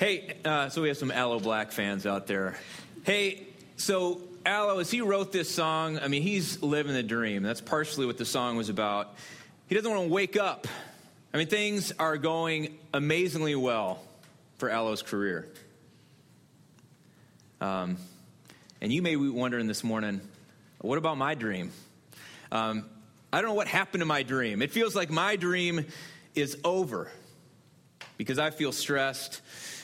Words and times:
Hey, 0.00 0.32
uh, 0.46 0.70
so 0.70 0.80
we 0.80 0.88
have 0.88 0.96
some 0.96 1.10
Aloe 1.10 1.40
Blacc 1.40 1.72
fans 1.72 2.06
out 2.06 2.26
there. 2.26 2.56
Hey, 3.02 3.46
so 3.76 4.22
Aloe, 4.46 4.78
as 4.78 4.90
he 4.90 5.02
wrote 5.02 5.30
this 5.30 5.54
song, 5.54 5.98
I 5.98 6.08
mean, 6.08 6.22
he's 6.22 6.62
living 6.62 6.94
the 6.94 7.02
dream. 7.02 7.42
That's 7.42 7.60
partially 7.60 8.06
what 8.06 8.16
the 8.16 8.24
song 8.24 8.56
was 8.56 8.70
about. 8.70 9.14
He 9.68 9.74
doesn't 9.74 9.90
want 9.90 10.04
to 10.04 10.08
wake 10.10 10.38
up. 10.38 10.66
I 11.34 11.36
mean, 11.36 11.48
things 11.48 11.92
are 11.98 12.16
going 12.16 12.78
amazingly 12.94 13.54
well 13.56 14.00
for 14.56 14.70
Aloe's 14.70 15.02
career. 15.02 15.46
Um, 17.60 17.98
and 18.80 18.90
you 18.90 19.02
may 19.02 19.16
be 19.16 19.28
wondering 19.28 19.66
this 19.66 19.84
morning, 19.84 20.22
what 20.80 20.96
about 20.96 21.18
my 21.18 21.34
dream? 21.34 21.72
Um, 22.50 22.86
I 23.34 23.42
don't 23.42 23.50
know 23.50 23.54
what 23.54 23.68
happened 23.68 24.00
to 24.00 24.06
my 24.06 24.22
dream. 24.22 24.62
It 24.62 24.70
feels 24.70 24.96
like 24.96 25.10
my 25.10 25.36
dream 25.36 25.84
is 26.34 26.56
over 26.64 27.10
because 28.20 28.38
I 28.38 28.50
feel 28.50 28.70
stressed, 28.70 29.40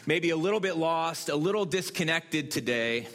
maybe 0.07 0.31
a 0.31 0.37
little 0.37 0.61
bit 0.61 0.77
lost, 0.77 1.29
a 1.29 1.37
little 1.37 1.65
disconnected 1.65 2.53
today. 2.53 3.09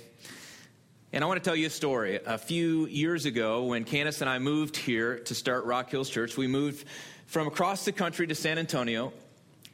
And 1.14 1.24
I 1.24 1.28
want 1.28 1.42
to 1.42 1.50
tell 1.50 1.56
you 1.56 1.68
a 1.68 1.72
story. 1.72 2.20
A 2.26 2.38
few 2.38 2.86
years 2.88 3.26
ago, 3.26 3.66
when 3.66 3.86
Candace 3.86 4.20
and 4.22 4.30
I 4.30 4.40
moved 4.40 4.76
here 4.76 5.20
to 5.20 5.34
start 5.34 5.64
Rock 5.64 5.90
Hills 5.90 6.10
Church, 6.10 6.36
we 6.36 6.48
moved 6.48 6.86
from 7.28 7.48
across 7.48 7.86
the 7.86 7.94
country 7.94 8.28
to 8.28 8.36
San 8.36 8.58
Antonio. 8.58 9.14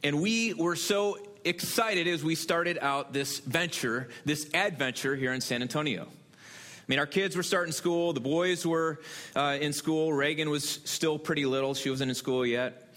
And 0.04 0.22
we 0.22 0.54
were 0.54 0.76
so 0.76 1.18
excited 1.44 2.06
as 2.06 2.22
we 2.22 2.36
started 2.36 2.78
out 2.80 3.12
this 3.12 3.40
venture, 3.40 4.08
this 4.24 4.48
adventure 4.54 5.16
here 5.16 5.32
in 5.32 5.40
San 5.40 5.60
Antonio. 5.60 6.04
I 6.04 6.84
mean, 6.86 7.00
our 7.00 7.06
kids 7.06 7.36
were 7.36 7.42
starting 7.42 7.72
school, 7.72 8.12
the 8.12 8.20
boys 8.20 8.64
were 8.64 9.00
uh, 9.34 9.58
in 9.60 9.72
school. 9.72 10.12
Reagan 10.12 10.50
was 10.50 10.80
still 10.84 11.18
pretty 11.18 11.46
little, 11.46 11.74
she 11.74 11.90
wasn't 11.90 12.10
in 12.10 12.14
school 12.14 12.46
yet. 12.46 12.88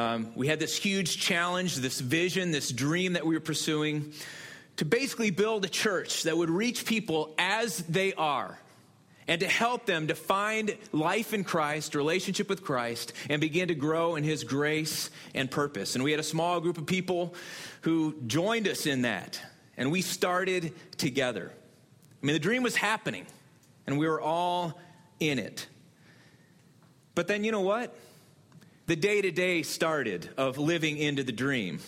Um, 0.00 0.32
we 0.34 0.46
had 0.46 0.58
this 0.58 0.78
huge 0.78 1.18
challenge, 1.20 1.76
this 1.76 2.00
vision, 2.00 2.52
this 2.52 2.72
dream 2.72 3.12
that 3.12 3.26
we 3.26 3.34
were 3.34 3.40
pursuing 3.40 4.14
to 4.78 4.86
basically 4.86 5.30
build 5.30 5.66
a 5.66 5.68
church 5.68 6.22
that 6.22 6.34
would 6.34 6.48
reach 6.48 6.86
people 6.86 7.34
as 7.36 7.76
they 7.80 8.14
are 8.14 8.58
and 9.28 9.42
to 9.42 9.46
help 9.46 9.84
them 9.84 10.06
to 10.06 10.14
find 10.14 10.74
life 10.92 11.34
in 11.34 11.44
Christ, 11.44 11.94
relationship 11.94 12.48
with 12.48 12.64
Christ, 12.64 13.12
and 13.28 13.42
begin 13.42 13.68
to 13.68 13.74
grow 13.74 14.16
in 14.16 14.24
His 14.24 14.42
grace 14.42 15.10
and 15.34 15.50
purpose. 15.50 15.96
And 15.96 16.02
we 16.02 16.12
had 16.12 16.20
a 16.20 16.22
small 16.22 16.60
group 16.60 16.78
of 16.78 16.86
people 16.86 17.34
who 17.82 18.14
joined 18.26 18.68
us 18.68 18.86
in 18.86 19.02
that, 19.02 19.38
and 19.76 19.92
we 19.92 20.00
started 20.00 20.72
together. 20.96 21.52
I 22.22 22.26
mean, 22.26 22.32
the 22.32 22.40
dream 22.40 22.62
was 22.62 22.74
happening, 22.74 23.26
and 23.86 23.98
we 23.98 24.08
were 24.08 24.22
all 24.22 24.80
in 25.20 25.38
it. 25.38 25.66
But 27.14 27.28
then, 27.28 27.44
you 27.44 27.52
know 27.52 27.60
what? 27.60 27.94
The 28.86 28.96
day 28.96 29.22
to 29.22 29.30
day 29.30 29.62
started 29.62 30.28
of 30.36 30.58
living 30.58 30.96
into 30.96 31.22
the 31.22 31.32
dream. 31.32 31.80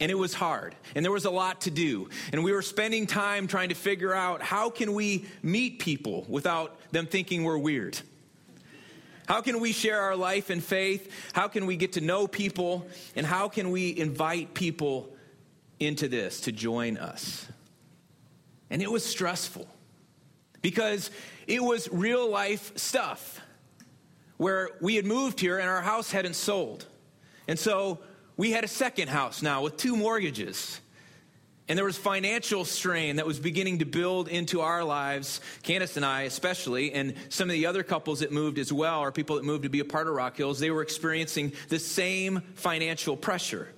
And 0.00 0.12
it 0.12 0.14
was 0.14 0.32
hard, 0.32 0.76
and 0.94 1.04
there 1.04 1.10
was 1.10 1.24
a 1.24 1.30
lot 1.30 1.62
to 1.62 1.72
do. 1.72 2.08
And 2.32 2.44
we 2.44 2.52
were 2.52 2.62
spending 2.62 3.08
time 3.08 3.48
trying 3.48 3.70
to 3.70 3.74
figure 3.74 4.14
out 4.14 4.42
how 4.42 4.70
can 4.70 4.94
we 4.94 5.26
meet 5.42 5.80
people 5.80 6.24
without 6.28 6.78
them 6.92 7.06
thinking 7.06 7.42
we're 7.42 7.58
weird? 7.58 7.98
How 9.26 9.40
can 9.40 9.60
we 9.60 9.72
share 9.72 10.00
our 10.00 10.14
life 10.14 10.50
and 10.50 10.62
faith? 10.62 11.12
How 11.32 11.48
can 11.48 11.66
we 11.66 11.76
get 11.76 11.94
to 11.94 12.00
know 12.00 12.28
people? 12.28 12.86
And 13.16 13.26
how 13.26 13.48
can 13.48 13.72
we 13.72 13.96
invite 13.96 14.54
people 14.54 15.14
into 15.80 16.08
this 16.08 16.42
to 16.42 16.52
join 16.52 16.96
us? 16.96 17.46
And 18.70 18.80
it 18.80 18.90
was 18.90 19.04
stressful 19.04 19.66
because 20.62 21.10
it 21.46 21.62
was 21.62 21.88
real 21.90 22.30
life 22.30 22.76
stuff 22.78 23.40
where 24.38 24.70
we 24.80 24.96
had 24.96 25.04
moved 25.04 25.38
here 25.38 25.58
and 25.58 25.68
our 25.68 25.82
house 25.82 26.10
hadn't 26.10 26.34
sold. 26.34 26.86
And 27.46 27.58
so 27.58 27.98
we 28.36 28.52
had 28.52 28.64
a 28.64 28.68
second 28.68 29.08
house 29.08 29.42
now 29.42 29.62
with 29.62 29.76
two 29.76 29.96
mortgages. 29.96 30.80
And 31.68 31.76
there 31.76 31.84
was 31.84 31.98
financial 31.98 32.64
strain 32.64 33.16
that 33.16 33.26
was 33.26 33.38
beginning 33.38 33.80
to 33.80 33.84
build 33.84 34.28
into 34.28 34.62
our 34.62 34.82
lives, 34.82 35.42
Candace 35.62 35.98
and 35.98 36.06
I 36.06 36.22
especially, 36.22 36.94
and 36.94 37.12
some 37.28 37.50
of 37.50 37.52
the 37.52 37.66
other 37.66 37.82
couples 37.82 38.20
that 38.20 38.32
moved 38.32 38.58
as 38.58 38.72
well, 38.72 39.00
or 39.00 39.12
people 39.12 39.36
that 39.36 39.44
moved 39.44 39.64
to 39.64 39.68
be 39.68 39.80
a 39.80 39.84
part 39.84 40.08
of 40.08 40.14
Rock 40.14 40.38
Hills, 40.38 40.58
they 40.60 40.70
were 40.70 40.80
experiencing 40.80 41.52
the 41.68 41.78
same 41.78 42.40
financial 42.54 43.18
pressure. 43.18 43.68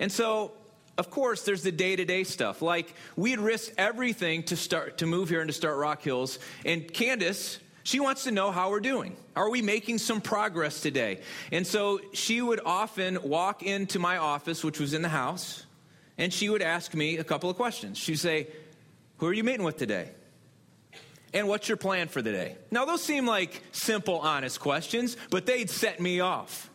And 0.00 0.10
so, 0.10 0.50
of 0.98 1.08
course, 1.08 1.44
there's 1.44 1.62
the 1.62 1.70
day 1.70 1.94
to 1.94 2.04
day 2.04 2.24
stuff. 2.24 2.62
Like, 2.62 2.94
we 3.14 3.30
had 3.30 3.38
risked 3.38 3.74
everything 3.78 4.42
to 4.44 4.56
start 4.56 4.98
to 4.98 5.06
move 5.06 5.28
here 5.28 5.40
and 5.40 5.48
to 5.48 5.54
start 5.54 5.76
Rock 5.76 6.02
Hills. 6.02 6.40
And 6.64 6.92
Candace, 6.92 7.60
she 7.90 7.98
wants 7.98 8.22
to 8.22 8.30
know 8.30 8.52
how 8.52 8.70
we're 8.70 8.78
doing. 8.78 9.16
Are 9.34 9.50
we 9.50 9.62
making 9.62 9.98
some 9.98 10.20
progress 10.20 10.80
today? 10.80 11.18
And 11.50 11.66
so 11.66 12.00
she 12.12 12.40
would 12.40 12.60
often 12.64 13.20
walk 13.20 13.64
into 13.64 13.98
my 13.98 14.18
office, 14.18 14.62
which 14.62 14.78
was 14.78 14.94
in 14.94 15.02
the 15.02 15.08
house, 15.08 15.66
and 16.16 16.32
she 16.32 16.48
would 16.48 16.62
ask 16.62 16.94
me 16.94 17.18
a 17.18 17.24
couple 17.24 17.50
of 17.50 17.56
questions. 17.56 17.98
She'd 17.98 18.20
say, 18.20 18.46
Who 19.18 19.26
are 19.26 19.32
you 19.32 19.42
meeting 19.42 19.64
with 19.64 19.76
today? 19.76 20.10
And 21.34 21.48
what's 21.48 21.68
your 21.68 21.76
plan 21.76 22.06
for 22.06 22.22
the 22.22 22.30
day? 22.30 22.56
Now, 22.70 22.84
those 22.84 23.02
seem 23.02 23.26
like 23.26 23.60
simple, 23.72 24.20
honest 24.20 24.60
questions, 24.60 25.16
but 25.28 25.44
they'd 25.44 25.68
set 25.68 25.98
me 25.98 26.20
off. 26.20 26.70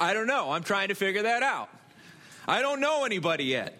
I 0.00 0.14
don't 0.14 0.28
know. 0.28 0.52
I'm 0.52 0.62
trying 0.62 0.88
to 0.88 0.94
figure 0.94 1.22
that 1.24 1.42
out. 1.42 1.68
I 2.46 2.62
don't 2.62 2.80
know 2.80 3.04
anybody 3.04 3.44
yet. 3.44 3.76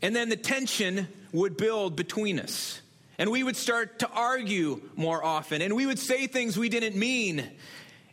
And 0.00 0.16
then 0.16 0.30
the 0.30 0.36
tension 0.36 1.06
would 1.32 1.58
build 1.58 1.96
between 1.96 2.40
us. 2.40 2.80
And 3.18 3.30
we 3.30 3.44
would 3.44 3.56
start 3.56 4.00
to 4.00 4.10
argue 4.10 4.82
more 4.96 5.24
often. 5.24 5.62
And 5.62 5.74
we 5.76 5.86
would 5.86 5.98
say 5.98 6.26
things 6.26 6.58
we 6.58 6.68
didn't 6.68 6.96
mean. 6.96 7.48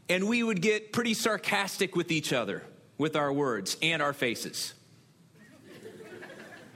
And 0.09 0.27
we 0.27 0.43
would 0.43 0.61
get 0.61 0.93
pretty 0.93 1.13
sarcastic 1.13 1.95
with 1.95 2.11
each 2.11 2.33
other 2.33 2.63
with 2.97 3.15
our 3.15 3.33
words 3.33 3.77
and 3.81 4.01
our 4.01 4.13
faces. 4.13 4.73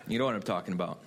You 0.07 0.19
know 0.19 0.25
what 0.25 0.35
I'm 0.35 0.41
talking 0.41 0.73
about. 0.73 0.99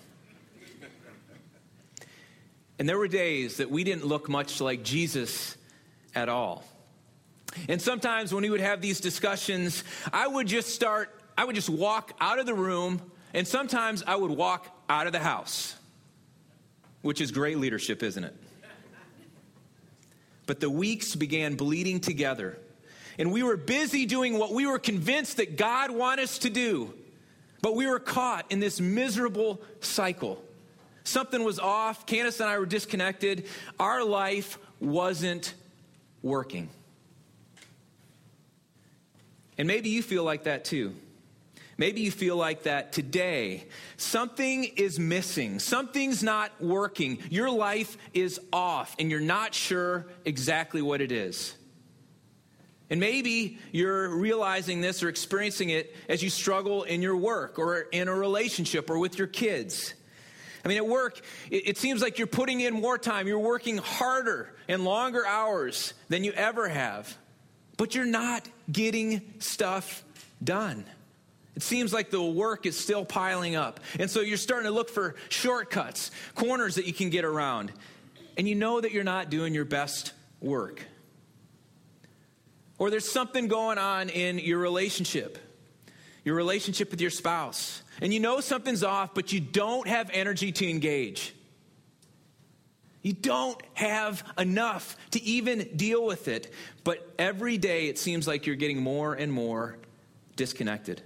And 2.78 2.88
there 2.88 2.98
were 2.98 3.08
days 3.08 3.56
that 3.56 3.70
we 3.70 3.82
didn't 3.82 4.06
look 4.06 4.28
much 4.28 4.60
like 4.60 4.84
Jesus 4.84 5.56
at 6.14 6.28
all. 6.28 6.64
And 7.68 7.82
sometimes 7.82 8.32
when 8.32 8.42
we 8.42 8.50
would 8.50 8.60
have 8.60 8.80
these 8.80 9.00
discussions, 9.00 9.82
I 10.12 10.28
would 10.28 10.46
just 10.46 10.68
start, 10.68 11.10
I 11.36 11.44
would 11.44 11.56
just 11.56 11.70
walk 11.70 12.12
out 12.20 12.38
of 12.38 12.46
the 12.46 12.54
room, 12.54 13.00
and 13.34 13.46
sometimes 13.48 14.04
I 14.06 14.14
would 14.14 14.30
walk 14.30 14.68
out 14.88 15.06
of 15.06 15.12
the 15.12 15.18
house 15.18 15.74
which 17.08 17.22
is 17.22 17.30
great 17.30 17.56
leadership, 17.56 18.02
isn't 18.02 18.22
it? 18.22 18.36
But 20.44 20.60
the 20.60 20.68
weeks 20.68 21.16
began 21.16 21.54
bleeding 21.54 22.00
together, 22.00 22.58
and 23.18 23.32
we 23.32 23.42
were 23.42 23.56
busy 23.56 24.04
doing 24.04 24.38
what 24.38 24.52
we 24.52 24.66
were 24.66 24.78
convinced 24.78 25.38
that 25.38 25.56
God 25.56 25.90
wanted 25.90 26.24
us 26.24 26.36
to 26.40 26.50
do, 26.50 26.92
but 27.62 27.74
we 27.74 27.86
were 27.86 27.98
caught 27.98 28.44
in 28.52 28.60
this 28.60 28.78
miserable 28.78 29.58
cycle. 29.80 30.44
Something 31.02 31.44
was 31.44 31.58
off. 31.58 32.04
Candace 32.04 32.40
and 32.40 32.50
I 32.50 32.58
were 32.58 32.66
disconnected. 32.66 33.46
Our 33.80 34.04
life 34.04 34.58
wasn't 34.78 35.54
working. 36.20 36.68
And 39.56 39.66
maybe 39.66 39.88
you 39.88 40.02
feel 40.02 40.24
like 40.24 40.42
that 40.42 40.66
too. 40.66 40.94
Maybe 41.78 42.00
you 42.00 42.10
feel 42.10 42.36
like 42.36 42.64
that 42.64 42.92
today. 42.92 43.68
Something 43.96 44.64
is 44.64 44.98
missing, 44.98 45.60
something's 45.60 46.22
not 46.22 46.60
working. 46.60 47.18
Your 47.30 47.50
life 47.50 47.96
is 48.12 48.40
off, 48.52 48.96
and 48.98 49.10
you're 49.10 49.20
not 49.20 49.54
sure 49.54 50.06
exactly 50.24 50.82
what 50.82 51.00
it 51.00 51.12
is. 51.12 51.54
And 52.90 53.00
maybe 53.00 53.58
you're 53.70 54.08
realizing 54.08 54.80
this 54.80 55.02
or 55.02 55.08
experiencing 55.08 55.70
it 55.70 55.94
as 56.08 56.22
you 56.22 56.30
struggle 56.30 56.84
in 56.84 57.02
your 57.02 57.16
work 57.16 57.58
or 57.58 57.80
in 57.80 58.08
a 58.08 58.14
relationship 58.14 58.88
or 58.88 58.98
with 58.98 59.18
your 59.18 59.26
kids. 59.26 59.92
I 60.64 60.68
mean, 60.68 60.78
at 60.78 60.86
work, 60.86 61.20
it, 61.50 61.76
seems 61.76 62.02
like 62.02 62.18
you're 62.18 62.26
putting 62.26 62.60
in 62.60 62.74
more 62.74 62.98
time. 62.98 63.28
You're 63.28 63.38
working 63.38 63.76
harder 63.76 64.54
and 64.68 64.84
longer 64.84 65.24
hours 65.24 65.94
than 66.08 66.24
you 66.24 66.32
ever 66.32 66.66
have, 66.68 67.16
but 67.76 67.94
you're 67.94 68.06
not 68.06 68.48
getting 68.72 69.34
stuff 69.38 70.02
done. 70.42 70.84
It 71.58 71.62
seems 71.64 71.92
like 71.92 72.10
the 72.10 72.22
work 72.22 72.66
is 72.66 72.78
still 72.78 73.04
piling 73.04 73.56
up. 73.56 73.80
And 73.98 74.08
so 74.08 74.20
you're 74.20 74.36
starting 74.36 74.68
to 74.68 74.70
look 74.72 74.88
for 74.88 75.16
shortcuts, 75.28 76.12
corners 76.36 76.76
that 76.76 76.86
you 76.86 76.92
can 76.92 77.10
get 77.10 77.24
around. 77.24 77.72
And 78.36 78.48
you 78.48 78.54
know 78.54 78.80
that 78.80 78.92
you're 78.92 79.02
not 79.02 79.28
doing 79.28 79.54
your 79.54 79.64
best 79.64 80.12
work. 80.40 80.80
Or 82.78 82.90
there's 82.90 83.10
something 83.10 83.48
going 83.48 83.76
on 83.76 84.08
in 84.08 84.38
your 84.38 84.60
relationship, 84.60 85.36
your 86.24 86.36
relationship 86.36 86.92
with 86.92 87.00
your 87.00 87.10
spouse. 87.10 87.82
And 88.00 88.14
you 88.14 88.20
know 88.20 88.38
something's 88.38 88.84
off, 88.84 89.12
but 89.12 89.32
you 89.32 89.40
don't 89.40 89.88
have 89.88 90.10
energy 90.12 90.52
to 90.52 90.70
engage. 90.70 91.34
You 93.02 93.14
don't 93.14 93.60
have 93.74 94.22
enough 94.38 94.96
to 95.10 95.22
even 95.24 95.70
deal 95.74 96.06
with 96.06 96.28
it. 96.28 96.52
But 96.84 97.14
every 97.18 97.58
day 97.58 97.88
it 97.88 97.98
seems 97.98 98.28
like 98.28 98.46
you're 98.46 98.54
getting 98.54 98.80
more 98.80 99.14
and 99.14 99.32
more 99.32 99.76
disconnected 100.36 101.02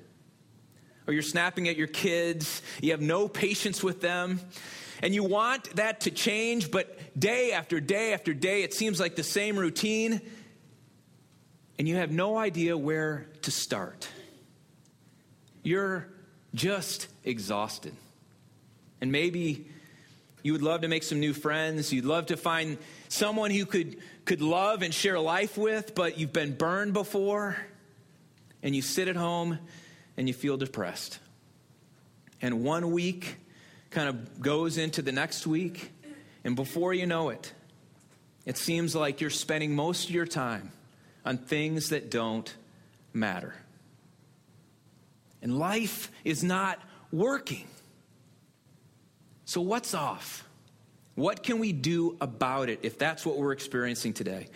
or 1.07 1.13
you're 1.13 1.23
snapping 1.23 1.69
at 1.69 1.77
your 1.77 1.87
kids, 1.87 2.63
you 2.81 2.93
have 2.93 3.01
no 3.01 3.29
patience 3.29 3.83
with 3.83 4.01
them, 4.01 4.41
and 5.03 5.15
you 5.15 5.25
want 5.25 5.75
that 5.77 6.03
to 6.03 6.11
change, 6.11 6.71
but 6.71 6.99
day 7.19 7.53
after 7.53 7.81
day 7.81 8.13
after 8.13 8.33
day, 8.33 8.63
it 8.63 8.73
seems 8.73 9.01
like 9.01 9.17
the 9.17 9.25
same 9.25 9.57
routine, 9.57 10.21
and 11.79 11.89
you 11.89 11.97
have 11.97 12.13
no 12.13 12.39
idea 12.39 12.77
where 12.77 13.27
to 13.43 13.51
start. 13.51 14.09
You're 15.63 16.09
just 16.55 17.09
exhausted. 17.25 17.95
And 19.01 19.11
maybe 19.11 19.67
you 20.43 20.53
would 20.53 20.63
love 20.63 20.83
to 20.83 20.89
make 20.89 21.03
some 21.03 21.21
new 21.21 21.33
friends. 21.33 21.93
You'd 21.93 22.05
love 22.05 22.27
to 22.27 22.37
find 22.37 22.79
someone 23.09 23.51
who 23.51 23.67
could, 23.67 23.97
could 24.25 24.41
love 24.41 24.83
and 24.83 24.93
share 24.93 25.19
life 25.19 25.57
with, 25.57 25.95
but 25.95 26.19
you've 26.19 26.33
been 26.33 26.55
burned 26.55 26.93
before. 26.93 27.57
And 28.63 28.77
you 28.77 28.83
sit 28.83 29.09
at 29.09 29.17
home 29.17 29.59
and 30.17 30.29
you 30.29 30.35
feel 30.35 30.57
depressed. 30.57 31.19
And 32.41 32.65
one 32.65 32.91
week 32.91 33.37
kind 33.91 34.09
of 34.09 34.41
goes 34.41 34.79
into 34.79 35.03
the 35.03 35.13
next 35.13 35.47
week, 35.47 35.91
and 36.45 36.57
before 36.57 36.93
you 36.93 37.07
know 37.07 37.29
it, 37.29 37.53
it 38.45 38.57
seems 38.57 38.95
like 38.95 39.21
you're 39.21 39.31
spending 39.31 39.75
most 39.75 40.09
of 40.09 40.15
your 40.15 40.27
time 40.27 40.73
on 41.25 41.39
things 41.39 41.91
that 41.91 42.11
don't 42.11 42.53
matter. 43.13 43.55
And 45.41 45.59
life 45.59 46.11
is 46.25 46.43
not 46.43 46.81
working. 47.13 47.67
So, 49.45 49.61
what's 49.61 49.95
off? 49.95 50.49
What 51.15 51.43
can 51.43 51.59
we 51.59 51.73
do 51.73 52.17
about 52.21 52.71
it 52.71 52.81
if 52.83 52.99
that's 52.99 53.27
what 53.27 53.37
we're 53.37 53.53
experiencing 53.53 54.15
today? 54.15 54.47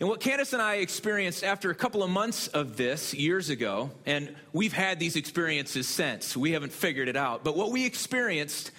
And 0.00 0.08
what 0.08 0.20
Candace 0.20 0.54
and 0.54 0.62
I 0.62 0.76
experienced 0.76 1.44
after 1.44 1.70
a 1.70 1.74
couple 1.74 2.02
of 2.02 2.08
months 2.08 2.48
of 2.48 2.78
this 2.78 3.12
years 3.12 3.50
ago, 3.50 3.90
and 4.06 4.34
we've 4.50 4.72
had 4.72 4.98
these 4.98 5.14
experiences 5.14 5.86
since, 5.86 6.34
we 6.34 6.52
haven't 6.52 6.72
figured 6.72 7.08
it 7.08 7.16
out, 7.16 7.44
but 7.44 7.54
what 7.54 7.70
we 7.70 7.84
experienced 7.84 8.70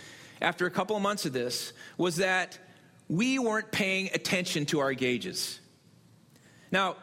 after 0.42 0.66
a 0.66 0.72
couple 0.72 0.96
of 0.96 1.04
months 1.04 1.28
of 1.28 1.32
this 1.32 1.74
was 1.96 2.16
that 2.16 2.58
we 3.08 3.38
weren't 3.38 3.72
paying 3.72 4.10
attention 4.16 4.66
to 4.66 4.80
our 4.80 4.94
gauges. 4.94 5.60
Now, 6.72 6.96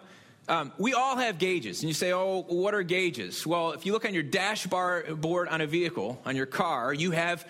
um, 0.48 0.72
we 0.78 0.94
all 0.94 1.16
have 1.16 1.38
gauges, 1.38 1.82
and 1.82 1.88
you 1.88 1.94
say, 1.94 2.12
Oh, 2.12 2.42
what 2.48 2.74
are 2.74 2.82
gauges? 2.82 3.46
Well, 3.46 3.70
if 3.70 3.86
you 3.86 3.92
look 3.92 4.04
on 4.04 4.14
your 4.14 4.24
dashboard 4.24 5.20
board 5.20 5.46
on 5.46 5.60
a 5.60 5.66
vehicle, 5.66 6.20
on 6.24 6.34
your 6.34 6.46
car, 6.46 6.92
you 6.92 7.12
have 7.12 7.46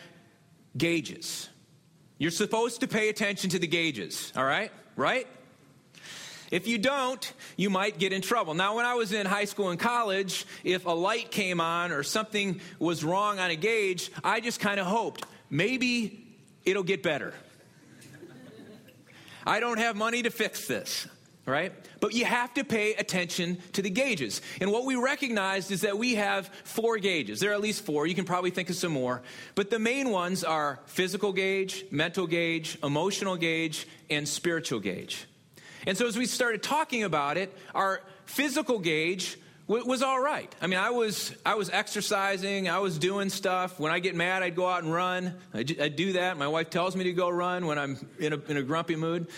gauges. 0.76 1.48
You're 2.18 2.30
supposed 2.30 2.80
to 2.80 2.88
pay 2.88 3.08
attention 3.08 3.48
to 3.50 3.58
the 3.58 3.68
gauges, 3.68 4.34
all 4.36 4.44
right? 4.44 4.70
Right? 4.96 5.26
If 6.50 6.66
you 6.66 6.78
don't, 6.78 7.32
you 7.56 7.68
might 7.68 7.98
get 7.98 8.12
in 8.12 8.22
trouble. 8.22 8.54
Now, 8.54 8.76
when 8.76 8.86
I 8.86 8.94
was 8.94 9.12
in 9.12 9.26
high 9.26 9.44
school 9.44 9.68
and 9.68 9.78
college, 9.78 10.46
if 10.64 10.86
a 10.86 10.90
light 10.90 11.30
came 11.30 11.60
on 11.60 11.92
or 11.92 12.02
something 12.02 12.60
was 12.78 13.04
wrong 13.04 13.38
on 13.38 13.50
a 13.50 13.56
gauge, 13.56 14.10
I 14.24 14.40
just 14.40 14.58
kind 14.60 14.80
of 14.80 14.86
hoped 14.86 15.26
maybe 15.50 16.24
it'll 16.64 16.82
get 16.82 17.02
better. 17.02 17.34
I 19.46 19.60
don't 19.60 19.78
have 19.78 19.96
money 19.96 20.22
to 20.22 20.30
fix 20.30 20.66
this, 20.66 21.06
right? 21.46 21.72
But 22.00 22.12
you 22.14 22.24
have 22.24 22.52
to 22.54 22.64
pay 22.64 22.94
attention 22.94 23.58
to 23.72 23.82
the 23.82 23.90
gauges. 23.90 24.42
And 24.60 24.70
what 24.70 24.84
we 24.84 24.96
recognized 24.96 25.70
is 25.70 25.82
that 25.82 25.96
we 25.96 26.16
have 26.16 26.48
four 26.64 26.98
gauges. 26.98 27.40
There 27.40 27.50
are 27.50 27.54
at 27.54 27.60
least 27.60 27.84
four. 27.84 28.06
You 28.06 28.14
can 28.14 28.26
probably 28.26 28.50
think 28.50 28.68
of 28.68 28.76
some 28.76 28.92
more. 28.92 29.22
But 29.54 29.70
the 29.70 29.78
main 29.78 30.10
ones 30.10 30.44
are 30.44 30.80
physical 30.86 31.32
gauge, 31.32 31.84
mental 31.90 32.26
gauge, 32.26 32.78
emotional 32.82 33.36
gauge, 33.36 33.88
and 34.10 34.28
spiritual 34.28 34.80
gauge. 34.80 35.26
And 35.88 35.96
so 35.96 36.06
as 36.06 36.19
we 36.19 36.26
started 36.26 36.62
talking 36.62 37.02
about 37.02 37.38
it, 37.38 37.50
our 37.75 38.02
physical 38.26 38.79
gauge 38.79 39.38
was 39.67 40.02
all 40.02 40.20
right. 40.20 40.55
I 40.61 40.67
mean, 40.67 40.79
I 40.79 40.90
was 40.90 41.35
I 41.46 41.55
was 41.55 41.70
exercising, 41.70 42.69
I 42.69 42.81
was 42.81 42.99
doing 42.99 43.31
stuff. 43.31 43.81
When 43.81 43.90
I 43.90 43.99
get 43.99 44.14
mad, 44.14 44.43
I'd 44.43 44.55
go 44.55 44.69
out 44.69 44.82
and 44.82 44.93
run. 44.93 45.35
I 45.55 45.62
do 45.62 46.12
that. 46.12 46.37
My 46.37 46.46
wife 46.46 46.69
tells 46.69 46.94
me 46.94 47.05
to 47.05 47.14
go 47.14 47.31
run 47.31 47.64
when 47.64 47.79
I'm 47.79 48.06
in 48.19 48.35
a, 48.35 48.37
in 48.49 48.58
a 48.58 48.62
grumpy 48.62 48.96
mood. 48.96 49.29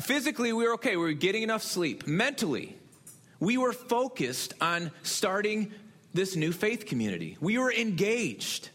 Physically, 0.00 0.52
we 0.52 0.64
were 0.64 0.74
okay. 0.74 0.96
We 0.96 1.02
were 1.02 1.12
getting 1.12 1.44
enough 1.44 1.62
sleep. 1.62 2.08
Mentally, 2.08 2.76
we 3.38 3.56
were 3.56 3.72
focused 3.72 4.54
on 4.60 4.90
starting 5.04 5.72
this 6.12 6.34
new 6.34 6.50
faith 6.50 6.86
community. 6.86 7.36
We 7.40 7.56
were 7.56 7.72
engaged. 7.72 8.70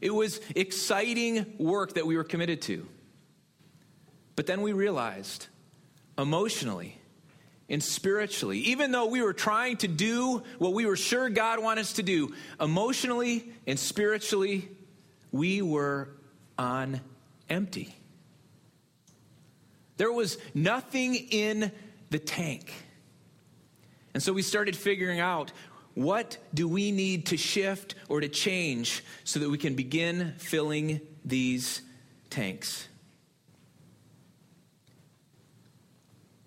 It 0.00 0.12
was 0.12 0.40
exciting 0.56 1.54
work 1.58 1.94
that 1.94 2.08
we 2.08 2.16
were 2.16 2.24
committed 2.24 2.60
to. 2.62 2.88
But 4.34 4.48
then 4.48 4.62
we 4.62 4.72
realized 4.72 5.46
emotionally, 6.18 6.98
and 7.68 7.82
spiritually. 7.82 8.58
Even 8.58 8.90
though 8.90 9.06
we 9.06 9.22
were 9.22 9.32
trying 9.32 9.76
to 9.78 9.88
do 9.88 10.42
what 10.58 10.74
we 10.74 10.84
were 10.84 10.96
sure 10.96 11.28
God 11.28 11.62
wanted 11.62 11.82
us 11.82 11.94
to 11.94 12.02
do, 12.02 12.34
emotionally 12.60 13.52
and 13.66 13.78
spiritually, 13.78 14.68
we 15.30 15.62
were 15.62 16.08
on 16.58 17.00
empty. 17.48 17.94
There 19.96 20.12
was 20.12 20.38
nothing 20.54 21.14
in 21.14 21.70
the 22.10 22.18
tank. 22.18 22.72
And 24.14 24.22
so 24.22 24.32
we 24.32 24.42
started 24.42 24.74
figuring 24.74 25.20
out 25.20 25.52
what 25.94 26.38
do 26.52 26.66
we 26.66 26.90
need 26.90 27.26
to 27.26 27.36
shift 27.36 27.94
or 28.08 28.20
to 28.20 28.28
change 28.28 29.04
so 29.24 29.38
that 29.38 29.48
we 29.48 29.58
can 29.58 29.74
begin 29.74 30.34
filling 30.38 31.00
these 31.24 31.82
tanks. 32.30 32.88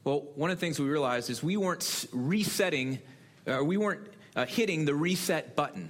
Well, 0.03 0.27
one 0.35 0.51
of 0.51 0.57
the 0.57 0.61
things 0.65 0.79
we 0.79 0.87
realized 0.87 1.29
is 1.29 1.41
we 1.41 1.55
weren't 1.55 2.05
resetting, 2.11 2.99
uh, 3.47 3.63
we 3.63 3.77
weren't 3.77 4.07
uh, 4.35 4.45
hitting 4.45 4.83
the 4.83 4.93
reset 4.93 5.55
button. 5.55 5.89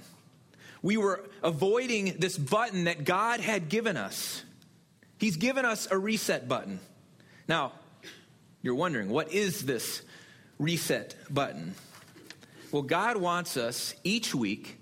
We 0.82 0.96
were 0.96 1.24
avoiding 1.42 2.16
this 2.18 2.38
button 2.38 2.84
that 2.84 3.04
God 3.04 3.40
had 3.40 3.68
given 3.68 3.96
us. 3.96 4.44
He's 5.18 5.36
given 5.36 5.64
us 5.64 5.88
a 5.90 5.98
reset 5.98 6.46
button. 6.48 6.78
Now, 7.48 7.72
you're 8.62 8.74
wondering, 8.74 9.08
what 9.08 9.32
is 9.32 9.64
this 9.64 10.02
reset 10.58 11.16
button? 11.28 11.74
Well, 12.70 12.82
God 12.82 13.16
wants 13.16 13.56
us 13.56 13.94
each 14.04 14.34
week 14.34 14.78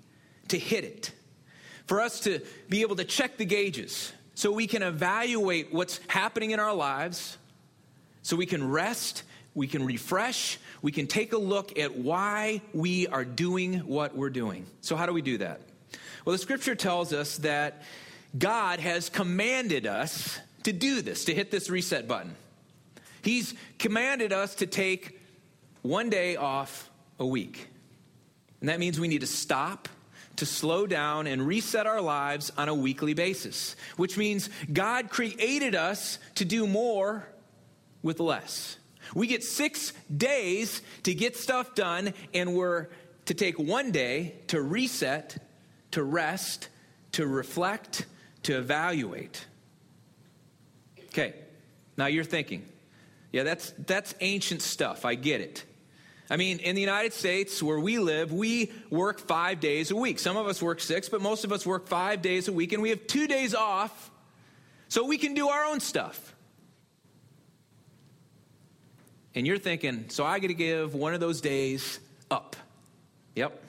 to 0.49 0.59
hit 0.59 0.85
it, 0.85 1.13
for 1.87 2.01
us 2.01 2.21
to 2.21 2.41
be 2.69 2.83
able 2.83 2.97
to 2.97 3.05
check 3.05 3.39
the 3.39 3.45
gauges 3.45 4.13
so 4.35 4.53
we 4.53 4.67
can 4.67 4.83
evaluate 4.83 5.73
what's 5.73 6.01
happening 6.09 6.51
in 6.51 6.61
our 6.61 6.75
lives 6.75 7.39
so 8.23 8.37
we 8.37 8.47
can 8.47 8.69
rest, 8.69 9.25
we 9.55 9.67
can 9.67 9.85
refresh, 9.85 10.59
we 10.81 10.93
can 10.93 11.07
take 11.07 11.33
a 11.33 11.39
look 11.39 11.79
at 11.79 11.97
why 11.97 12.63
we 12.73 13.07
are 13.09 13.25
doing 13.25 13.81
what 13.81 14.17
we're 14.17 14.31
doing. 14.31 14.67
So, 14.81 14.97
how 14.97 15.07
do 15.07 15.13
we 15.13 15.23
do 15.23 15.39
that? 15.39 15.61
Well, 16.25 16.33
the 16.33 16.39
scripture 16.39 16.75
tells 16.75 17.13
us 17.13 17.39
that 17.39 17.83
God 18.39 18.81
has 18.81 19.09
commanded 19.09 19.87
us 19.87 20.39
to 20.63 20.73
do 20.73 21.03
this, 21.03 21.25
to 21.27 21.35
hit 21.35 21.51
this 21.51 21.69
reset 21.69 22.07
button. 22.07 22.35
He's 23.23 23.55
commanded 23.79 24.33
us 24.33 24.55
to 24.57 24.67
take 24.67 25.21
one 25.83 26.11
day 26.11 26.37
off 26.37 26.91
a 27.19 27.27
week. 27.27 27.69
And 28.61 28.69
that 28.69 28.79
means 28.79 28.99
we 28.99 29.09
need 29.09 29.23
to 29.23 29.27
stop, 29.27 29.89
to 30.37 30.47
slow 30.47 30.87
down, 30.87 31.27
and 31.27 31.47
reset 31.47 31.87
our 31.87 32.01
lives 32.01 32.53
on 32.57 32.69
a 32.69 32.75
weekly 32.75 33.15
basis, 33.15 33.77
which 33.97 34.17
means 34.17 34.49
God 34.73 35.11
created 35.11 35.75
us 35.75 36.19
to 36.37 36.45
do 36.45 36.67
more 36.67 37.27
with 38.03 38.21
less. 38.21 38.77
We 39.15 39.27
get 39.27 39.43
six 39.43 39.93
days 40.15 40.83
to 41.03 41.15
get 41.15 41.37
stuff 41.37 41.75
done, 41.75 42.15
and 42.33 42.55
we're 42.55 42.89
to 43.27 43.35
take 43.35 43.59
one 43.59 43.91
day 43.93 44.37
to 44.49 44.61
reset, 44.61 45.37
to 45.93 46.03
rest, 46.03 46.69
to 47.13 47.27
reflect, 47.27 48.07
to 48.45 48.59
evaluate. 48.59 49.47
Okay, 51.09 51.35
now 51.97 52.07
you're 52.07 52.25
thinking, 52.25 52.65
yeah, 53.33 53.43
that's, 53.43 53.73
that's 53.87 54.15
ancient 54.21 54.63
stuff. 54.63 55.05
I 55.05 55.15
get 55.15 55.41
it. 55.41 55.65
I 56.31 56.37
mean, 56.37 56.61
in 56.61 56.75
the 56.75 56.81
United 56.81 57.13
States, 57.13 57.63
where 57.63 57.79
we 57.79 57.99
live, 57.99 58.33
we 58.33 58.73
work 58.89 59.19
five 59.19 59.61
days 59.61 59.91
a 59.91 59.97
week. 59.97 60.19
Some 60.19 60.39
of 60.39 60.47
us 60.47 60.63
work 60.63 60.81
six, 60.81 61.11
but 61.11 61.21
most 61.21 61.45
of 61.45 61.53
us 61.53 61.67
work 61.67 61.89
five 61.89 62.23
days 62.23 62.49
a 62.49 62.53
week, 62.53 62.73
and 62.73 62.83
we 62.83 62.89
have 62.91 63.07
two 63.07 63.27
days 63.27 63.55
off 63.55 64.11
so 64.89 65.05
we 65.05 65.19
can 65.19 65.35
do 65.35 65.49
our 65.49 65.65
own 65.67 65.81
stuff. 65.81 66.35
And 69.35 69.47
you're 69.47 69.59
thinking, 69.59 70.07
so 70.09 70.25
I 70.25 70.39
got 70.39 70.49
to 70.49 70.55
give 70.55 70.95
one 70.95 71.15
of 71.15 71.21
those 71.21 71.41
days 71.41 71.99
up. 72.31 72.57
Yep. 73.35 73.63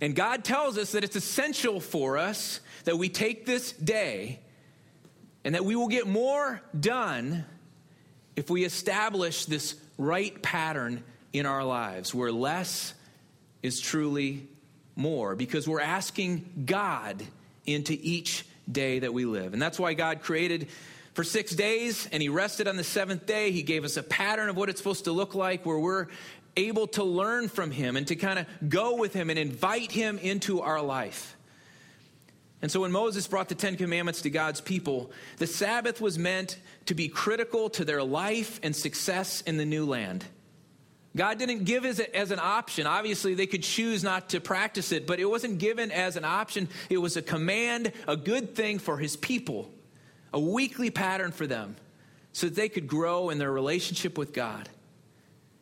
And 0.00 0.14
God 0.14 0.44
tells 0.44 0.76
us 0.78 0.92
that 0.92 1.04
it's 1.04 1.16
essential 1.16 1.80
for 1.80 2.18
us 2.18 2.60
that 2.84 2.96
we 2.96 3.08
take 3.08 3.46
this 3.46 3.72
day 3.72 4.40
and 5.44 5.54
that 5.54 5.64
we 5.64 5.76
will 5.76 5.88
get 5.88 6.06
more 6.06 6.60
done 6.78 7.44
if 8.34 8.50
we 8.50 8.64
establish 8.64 9.46
this 9.46 9.76
right 9.96 10.42
pattern 10.42 11.02
in 11.32 11.46
our 11.46 11.64
lives 11.64 12.14
where 12.14 12.32
less 12.32 12.94
is 13.62 13.80
truly 13.80 14.46
more 14.94 15.34
because 15.34 15.66
we're 15.68 15.80
asking 15.80 16.64
God 16.66 17.22
into 17.64 17.96
each 18.00 18.44
day 18.70 18.98
that 19.00 19.12
we 19.12 19.24
live. 19.24 19.52
And 19.52 19.62
that's 19.62 19.78
why 19.78 19.94
God 19.94 20.20
created 20.22 20.68
for 21.16 21.24
six 21.24 21.52
days 21.52 22.06
and 22.12 22.22
he 22.22 22.28
rested 22.28 22.68
on 22.68 22.76
the 22.76 22.84
seventh 22.84 23.24
day. 23.24 23.50
He 23.50 23.62
gave 23.62 23.84
us 23.84 23.96
a 23.96 24.02
pattern 24.02 24.50
of 24.50 24.56
what 24.56 24.68
it's 24.68 24.78
supposed 24.78 25.04
to 25.04 25.12
look 25.12 25.34
like 25.34 25.64
where 25.64 25.78
we're 25.78 26.08
able 26.58 26.86
to 26.88 27.04
learn 27.04 27.48
from 27.48 27.70
him 27.70 27.96
and 27.96 28.06
to 28.08 28.16
kind 28.16 28.38
of 28.38 28.46
go 28.68 28.96
with 28.96 29.14
him 29.14 29.30
and 29.30 29.38
invite 29.38 29.90
him 29.90 30.18
into 30.18 30.60
our 30.60 30.82
life. 30.82 31.34
And 32.60 32.70
so 32.70 32.82
when 32.82 32.92
Moses 32.92 33.26
brought 33.26 33.48
the 33.48 33.54
Ten 33.54 33.76
Commandments 33.76 34.22
to 34.22 34.30
God's 34.30 34.60
people, 34.60 35.10
the 35.38 35.46
Sabbath 35.46 36.02
was 36.02 36.18
meant 36.18 36.58
to 36.84 36.94
be 36.94 37.08
critical 37.08 37.70
to 37.70 37.86
their 37.86 38.02
life 38.02 38.60
and 38.62 38.76
success 38.76 39.40
in 39.40 39.56
the 39.56 39.64
new 39.64 39.86
land. 39.86 40.22
God 41.16 41.38
didn't 41.38 41.64
give 41.64 41.86
it 41.86 41.98
as 41.98 42.30
an 42.30 42.40
option. 42.40 42.86
Obviously, 42.86 43.32
they 43.32 43.46
could 43.46 43.62
choose 43.62 44.04
not 44.04 44.28
to 44.30 44.40
practice 44.40 44.92
it, 44.92 45.06
but 45.06 45.18
it 45.18 45.24
wasn't 45.24 45.58
given 45.58 45.90
as 45.90 46.16
an 46.16 46.26
option. 46.26 46.68
It 46.90 46.98
was 46.98 47.16
a 47.16 47.22
command, 47.22 47.92
a 48.06 48.18
good 48.18 48.54
thing 48.54 48.78
for 48.78 48.98
his 48.98 49.16
people, 49.16 49.70
a 50.36 50.38
weekly 50.38 50.90
pattern 50.90 51.32
for 51.32 51.46
them 51.46 51.74
so 52.32 52.46
that 52.46 52.54
they 52.54 52.68
could 52.68 52.86
grow 52.86 53.30
in 53.30 53.38
their 53.38 53.50
relationship 53.50 54.18
with 54.18 54.34
God 54.34 54.68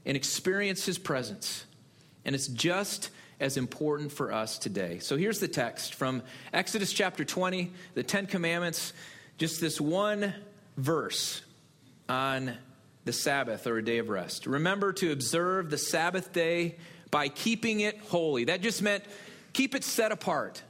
and 0.04 0.16
experience 0.16 0.85
his 0.85 0.99
presence. 0.99 1.64
And 2.25 2.35
it's 2.35 2.49
just 2.49 3.11
as 3.38 3.57
important 3.57 4.11
for 4.11 4.33
us 4.33 4.59
today. 4.59 4.99
So 4.99 5.16
here's 5.16 5.38
the 5.38 5.47
text 5.47 5.95
from 5.95 6.25
Exodus 6.52 6.93
chapter 6.93 7.25
20, 7.25 7.73
the 7.95 8.02
Ten 8.02 8.26
Commandments, 8.26 8.93
just 9.38 9.61
this 9.61 9.81
one 9.81 10.35
verse 10.76 11.43
on 12.09 12.52
the 13.04 13.12
Sabbath 13.12 13.69
or 13.69 13.78
a 13.78 13.85
day 13.85 13.99
of 13.99 14.09
rest. 14.09 14.45
Remember 14.45 14.93
to 14.95 15.12
observe 15.12 15.71
the 15.71 15.78
Sabbath 15.78 16.33
day 16.33 16.75
by 17.12 17.28
keeping 17.28 17.78
it 17.78 18.00
holy. 18.09 18.47
That 18.47 18.61
just 18.61 18.83
meant 18.83 19.04
keep 19.52 19.76
it 19.76 19.85
set 19.85 20.11
apart. 20.11 20.64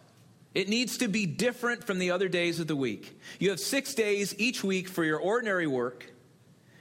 It 0.54 0.68
needs 0.68 0.98
to 0.98 1.08
be 1.08 1.26
different 1.26 1.84
from 1.84 1.98
the 1.98 2.12
other 2.12 2.28
days 2.28 2.60
of 2.60 2.68
the 2.68 2.76
week. 2.76 3.18
You 3.40 3.50
have 3.50 3.58
six 3.58 3.92
days 3.92 4.34
each 4.38 4.62
week 4.62 4.88
for 4.88 5.02
your 5.02 5.18
ordinary 5.18 5.66
work, 5.66 6.12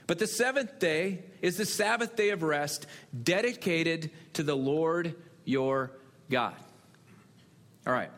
but 0.06 0.20
the 0.20 0.28
seventh 0.28 0.78
day 0.78 1.24
is 1.42 1.56
the 1.56 1.66
Sabbath 1.66 2.14
day 2.14 2.30
of 2.30 2.42
rest 2.42 2.86
dedicated 3.22 4.10
to 4.34 4.44
the 4.44 4.56
Lord 4.56 5.16
your 5.44 5.90
God. 6.30 6.54
All 7.86 7.92
right. 7.92 8.10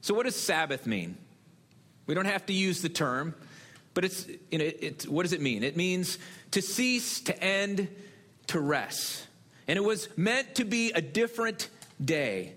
So, 0.00 0.12
what 0.12 0.24
does 0.24 0.36
Sabbath 0.36 0.86
mean? 0.86 1.16
We 2.06 2.14
don't 2.14 2.26
have 2.26 2.46
to 2.46 2.52
use 2.52 2.82
the 2.82 2.88
term, 2.88 3.34
but 3.94 4.04
it's, 4.04 4.26
you 4.50 4.58
know, 4.58 4.64
it, 4.64 5.06
what 5.08 5.22
does 5.22 5.32
it 5.32 5.40
mean? 5.40 5.62
It 5.62 5.76
means 5.76 6.18
to 6.50 6.62
cease, 6.62 7.20
to 7.22 7.42
end, 7.42 7.88
to 8.48 8.58
rest. 8.58 9.26
And 9.68 9.76
it 9.76 9.84
was 9.84 10.08
meant 10.16 10.56
to 10.56 10.64
be 10.64 10.90
a 10.90 11.00
different 11.00 11.68
day, 12.04 12.54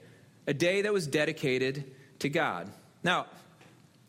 a 0.48 0.54
day 0.54 0.82
that 0.82 0.94
was 0.94 1.06
dedicated 1.06 1.92
to 2.24 2.30
God. 2.30 2.70
Now, 3.04 3.28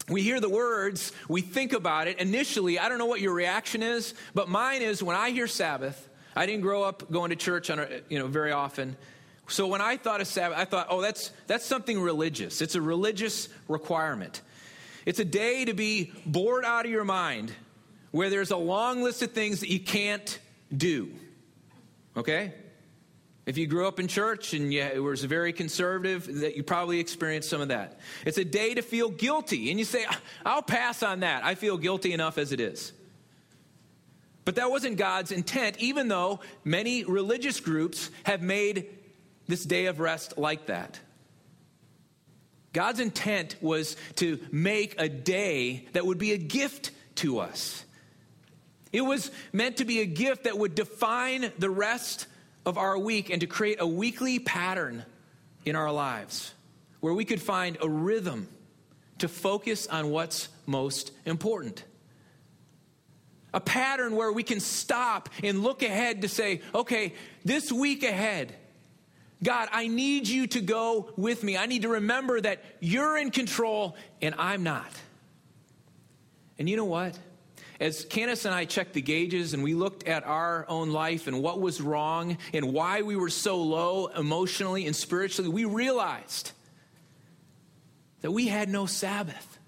we 0.08 0.22
hear 0.22 0.40
the 0.40 0.48
words, 0.48 1.12
we 1.28 1.40
think 1.40 1.72
about 1.72 2.08
it. 2.08 2.18
Initially, 2.18 2.78
I 2.78 2.88
don't 2.88 2.98
know 2.98 3.06
what 3.06 3.20
your 3.20 3.32
reaction 3.32 3.82
is, 3.82 4.14
but 4.34 4.48
mine 4.48 4.82
is 4.82 5.02
when 5.02 5.16
I 5.16 5.30
hear 5.30 5.46
Sabbath, 5.46 6.08
I 6.36 6.46
didn't 6.46 6.62
grow 6.62 6.82
up 6.82 7.10
going 7.10 7.30
to 7.30 7.36
church 7.36 7.70
on 7.70 7.78
a, 7.78 7.88
you 8.08 8.18
know, 8.18 8.26
very 8.26 8.52
often. 8.52 8.96
So 9.48 9.66
when 9.66 9.80
I 9.80 9.96
thought 9.96 10.20
of 10.20 10.26
Sabbath, 10.26 10.58
I 10.58 10.64
thought, 10.64 10.88
oh, 10.90 11.00
that's, 11.00 11.30
that's 11.46 11.64
something 11.64 12.00
religious. 12.00 12.60
It's 12.60 12.74
a 12.74 12.80
religious 12.80 13.48
requirement. 13.68 14.42
It's 15.06 15.20
a 15.20 15.24
day 15.24 15.64
to 15.66 15.74
be 15.74 16.12
bored 16.26 16.64
out 16.64 16.86
of 16.86 16.90
your 16.90 17.04
mind 17.04 17.52
where 18.10 18.30
there's 18.30 18.50
a 18.50 18.56
long 18.56 19.02
list 19.02 19.22
of 19.22 19.32
things 19.32 19.60
that 19.60 19.70
you 19.70 19.80
can't 19.80 20.38
do. 20.74 21.10
Okay? 22.16 22.52
If 23.46 23.58
you 23.58 23.66
grew 23.66 23.86
up 23.86 24.00
in 24.00 24.08
church 24.08 24.54
and 24.54 24.72
you 24.72 25.02
was 25.02 25.22
very 25.22 25.52
conservative, 25.52 26.40
that 26.40 26.56
you 26.56 26.62
probably 26.62 26.98
experienced 26.98 27.50
some 27.50 27.60
of 27.60 27.68
that. 27.68 28.00
It's 28.24 28.38
a 28.38 28.44
day 28.44 28.74
to 28.74 28.82
feel 28.82 29.10
guilty, 29.10 29.70
and 29.70 29.78
you 29.78 29.84
say, 29.84 30.06
ah, 30.08 30.20
"I'll 30.46 30.62
pass 30.62 31.02
on 31.02 31.20
that. 31.20 31.44
I 31.44 31.54
feel 31.54 31.76
guilty 31.76 32.12
enough 32.12 32.38
as 32.38 32.52
it 32.52 32.60
is." 32.60 32.92
But 34.46 34.56
that 34.56 34.70
wasn't 34.70 34.96
God's 34.96 35.30
intent, 35.30 35.76
even 35.78 36.08
though 36.08 36.40
many 36.64 37.04
religious 37.04 37.60
groups 37.60 38.10
have 38.24 38.42
made 38.42 38.88
this 39.46 39.64
day 39.64 39.86
of 39.86 40.00
rest 40.00 40.38
like 40.38 40.66
that. 40.66 41.00
God's 42.72 43.00
intent 43.00 43.56
was 43.60 43.96
to 44.16 44.38
make 44.50 44.94
a 44.98 45.08
day 45.08 45.86
that 45.92 46.04
would 46.04 46.18
be 46.18 46.32
a 46.32 46.38
gift 46.38 46.90
to 47.16 47.38
us. 47.38 47.84
It 48.92 49.02
was 49.02 49.30
meant 49.52 49.78
to 49.78 49.84
be 49.84 50.00
a 50.00 50.06
gift 50.06 50.44
that 50.44 50.58
would 50.58 50.74
define 50.74 51.52
the 51.58 51.70
rest 51.70 52.26
of 52.66 52.78
our 52.78 52.98
week 52.98 53.30
and 53.30 53.40
to 53.40 53.46
create 53.46 53.80
a 53.80 53.86
weekly 53.86 54.38
pattern 54.38 55.04
in 55.64 55.76
our 55.76 55.92
lives 55.92 56.52
where 57.00 57.14
we 57.14 57.24
could 57.24 57.40
find 57.40 57.76
a 57.80 57.88
rhythm 57.88 58.48
to 59.18 59.28
focus 59.28 59.86
on 59.86 60.10
what's 60.10 60.48
most 60.66 61.12
important. 61.24 61.84
A 63.52 63.60
pattern 63.60 64.16
where 64.16 64.32
we 64.32 64.42
can 64.42 64.58
stop 64.58 65.28
and 65.42 65.62
look 65.62 65.82
ahead 65.82 66.22
to 66.22 66.28
say, 66.28 66.62
okay, 66.74 67.14
this 67.44 67.70
week 67.70 68.02
ahead, 68.02 68.54
God, 69.42 69.68
I 69.70 69.86
need 69.86 70.26
you 70.26 70.46
to 70.48 70.60
go 70.60 71.10
with 71.16 71.42
me. 71.42 71.56
I 71.56 71.66
need 71.66 71.82
to 71.82 71.88
remember 71.88 72.40
that 72.40 72.64
you're 72.80 73.16
in 73.18 73.30
control 73.30 73.96
and 74.22 74.34
I'm 74.38 74.62
not. 74.62 74.90
And 76.58 76.68
you 76.68 76.76
know 76.76 76.84
what? 76.86 77.18
As 77.80 78.04
Candace 78.04 78.44
and 78.44 78.54
I 78.54 78.64
checked 78.64 78.92
the 78.94 79.02
gauges 79.02 79.52
and 79.52 79.62
we 79.62 79.74
looked 79.74 80.06
at 80.06 80.24
our 80.24 80.64
own 80.68 80.90
life 80.90 81.26
and 81.26 81.42
what 81.42 81.60
was 81.60 81.80
wrong 81.80 82.38
and 82.52 82.72
why 82.72 83.02
we 83.02 83.16
were 83.16 83.30
so 83.30 83.56
low 83.62 84.06
emotionally 84.06 84.86
and 84.86 84.94
spiritually, 84.94 85.50
we 85.50 85.64
realized 85.64 86.52
that 88.20 88.30
we 88.30 88.46
had 88.46 88.68
no 88.68 88.86
Sabbath. 88.86 89.58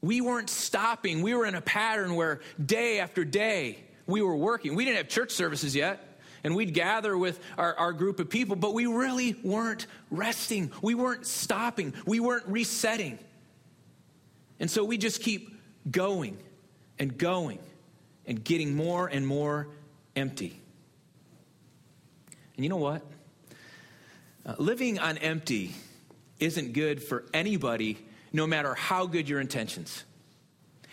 We 0.00 0.20
weren't 0.20 0.50
stopping. 0.50 1.22
We 1.22 1.34
were 1.34 1.46
in 1.46 1.54
a 1.54 1.60
pattern 1.60 2.14
where 2.14 2.40
day 2.64 2.98
after 2.98 3.24
day 3.24 3.78
we 4.06 4.20
were 4.20 4.36
working. 4.36 4.74
We 4.74 4.84
didn't 4.84 4.98
have 4.98 5.08
church 5.08 5.30
services 5.30 5.76
yet, 5.76 6.20
and 6.42 6.54
we'd 6.54 6.74
gather 6.74 7.16
with 7.16 7.38
our, 7.56 7.74
our 7.76 7.92
group 7.92 8.20
of 8.20 8.28
people, 8.28 8.56
but 8.56 8.74
we 8.74 8.86
really 8.86 9.36
weren't 9.42 9.86
resting. 10.10 10.72
We 10.82 10.94
weren't 10.94 11.26
stopping. 11.26 11.94
We 12.04 12.20
weren't 12.20 12.46
resetting. 12.46 13.18
And 14.60 14.70
so 14.70 14.84
we 14.84 14.98
just 14.98 15.22
keep 15.22 15.53
going 15.90 16.38
and 16.98 17.16
going 17.16 17.58
and 18.26 18.42
getting 18.42 18.74
more 18.74 19.06
and 19.06 19.26
more 19.26 19.68
empty. 20.16 20.60
And 22.56 22.64
you 22.64 22.68
know 22.68 22.76
what? 22.76 23.02
Uh, 24.46 24.54
living 24.58 24.98
on 24.98 25.18
empty 25.18 25.74
isn't 26.38 26.72
good 26.72 27.02
for 27.02 27.24
anybody, 27.32 27.98
no 28.32 28.46
matter 28.46 28.74
how 28.74 29.06
good 29.06 29.28
your 29.28 29.40
intentions. 29.40 30.04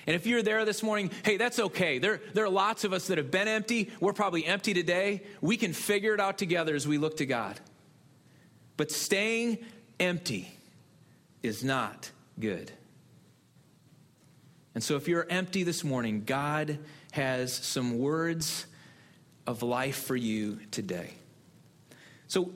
And 0.07 0.15
if 0.15 0.25
you're 0.25 0.41
there 0.41 0.65
this 0.65 0.81
morning, 0.81 1.11
hey, 1.23 1.37
that's 1.37 1.59
okay. 1.59 1.99
There, 1.99 2.21
there 2.33 2.45
are 2.45 2.49
lots 2.49 2.83
of 2.83 2.93
us 2.93 3.07
that 3.07 3.17
have 3.17 3.29
been 3.29 3.47
empty. 3.47 3.91
We're 3.99 4.13
probably 4.13 4.45
empty 4.45 4.73
today. 4.73 5.23
We 5.41 5.57
can 5.57 5.73
figure 5.73 6.13
it 6.13 6.19
out 6.19 6.37
together 6.37 6.75
as 6.75 6.87
we 6.87 6.97
look 6.97 7.17
to 7.17 7.25
God. 7.25 7.59
But 8.77 8.91
staying 8.91 9.59
empty 9.99 10.51
is 11.43 11.63
not 11.63 12.09
good. 12.39 12.71
And 14.73 14.83
so, 14.83 14.95
if 14.95 15.07
you're 15.07 15.27
empty 15.29 15.63
this 15.63 15.83
morning, 15.83 16.23
God 16.25 16.79
has 17.11 17.53
some 17.53 17.99
words 17.99 18.65
of 19.45 19.63
life 19.63 20.03
for 20.03 20.15
you 20.15 20.59
today. 20.71 21.11
So, 22.27 22.51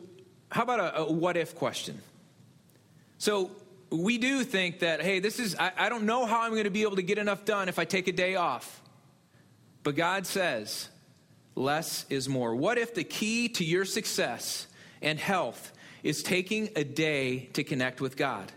how 0.50 0.64
about 0.64 0.80
a, 0.80 1.00
a 1.00 1.12
what 1.12 1.36
if 1.36 1.56
question? 1.56 2.00
So, 3.18 3.52
we 3.90 4.18
do 4.18 4.44
think 4.44 4.80
that, 4.80 5.02
hey, 5.02 5.20
this 5.20 5.40
is, 5.40 5.56
I, 5.56 5.72
I 5.78 5.90
don't 5.90 6.04
know 6.04 6.26
how 6.26 6.42
I'm 6.42 6.52
going 6.52 6.64
to 6.64 6.70
be 6.70 6.84
able 6.84 6.96
to 6.96 7.04
get 7.04 7.18
enough 7.18 7.46
done 7.46 7.70
if 7.70 7.80
I 7.80 7.86
take 7.86 8.08
a 8.08 8.12
day 8.12 8.36
off. 8.36 8.82
But 9.84 9.96
God 9.96 10.26
says, 10.26 10.90
less 11.56 12.06
is 12.10 12.28
more. 12.28 12.56
What 12.56 12.78
if 12.78 12.94
the 12.94 13.04
key 13.04 13.50
to 13.50 13.64
your 13.64 13.86
success 13.86 14.68
and 15.02 15.20
health 15.20 15.72
is 16.04 16.24
taking 16.24 16.70
a 16.76 16.84
day 16.84 17.50
to 17.54 17.64
connect 17.64 18.02
with 18.02 18.18
God? 18.18 18.52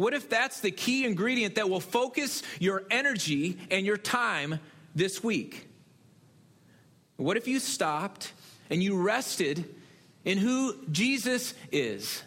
What 0.00 0.14
if 0.14 0.30
that's 0.30 0.60
the 0.60 0.70
key 0.70 1.04
ingredient 1.04 1.56
that 1.56 1.68
will 1.68 1.78
focus 1.78 2.42
your 2.58 2.84
energy 2.90 3.58
and 3.70 3.84
your 3.84 3.98
time 3.98 4.58
this 4.94 5.22
week? 5.22 5.68
What 7.18 7.36
if 7.36 7.46
you 7.46 7.60
stopped 7.60 8.32
and 8.70 8.82
you 8.82 8.96
rested 8.96 9.62
in 10.24 10.38
who 10.38 10.74
Jesus 10.90 11.52
is, 11.70 12.22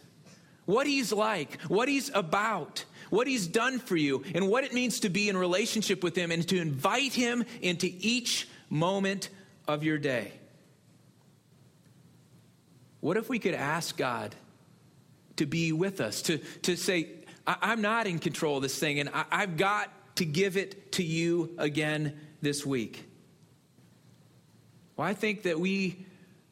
what 0.66 0.86
he's 0.86 1.12
like, 1.12 1.60
what 1.64 1.88
he's 1.88 2.12
about, 2.14 2.86
what 3.10 3.26
he's 3.26 3.48
done 3.48 3.80
for 3.80 3.96
you, 3.96 4.24
and 4.36 4.48
what 4.50 4.64
it 4.64 4.76
means 4.76 5.00
to 5.00 5.10
be 5.10 5.28
in 5.28 5.36
relationship 5.36 6.04
with 6.04 6.16
him 6.16 6.30
and 6.30 6.48
to 6.50 6.62
invite 6.62 7.14
him 7.14 7.44
into 7.60 7.90
each 7.92 8.48
moment 8.70 9.30
of 9.68 9.84
your 9.84 9.98
day? 9.98 10.32
What 13.00 13.18
if 13.18 13.30
we 13.30 13.40
could 13.40 13.56
ask 13.56 13.98
God 13.98 14.36
to 15.38 15.48
be 15.48 15.72
with 15.72 16.02
us, 16.02 16.22
to, 16.22 16.38
to 16.38 16.76
say, 16.76 17.23
I, 17.46 17.74
am 17.74 17.82
not 17.82 18.08
in 18.08 18.20
control 18.20 18.58
of 18.58 18.64
this 18.64 18.78
thing, 18.78 19.00
and 19.00 19.10
I, 19.10 19.26
I've 19.32 19.58
got 19.58 19.90
to 20.18 20.26
give 20.26 20.58
it 20.58 20.94
to 20.94 21.04
you 21.04 21.54
again 21.58 22.18
this 22.42 22.66
week. 22.66 23.06
Well, 24.96 25.08
I 25.08 25.14
think 25.14 25.44
that 25.44 25.60
we 25.60 26.06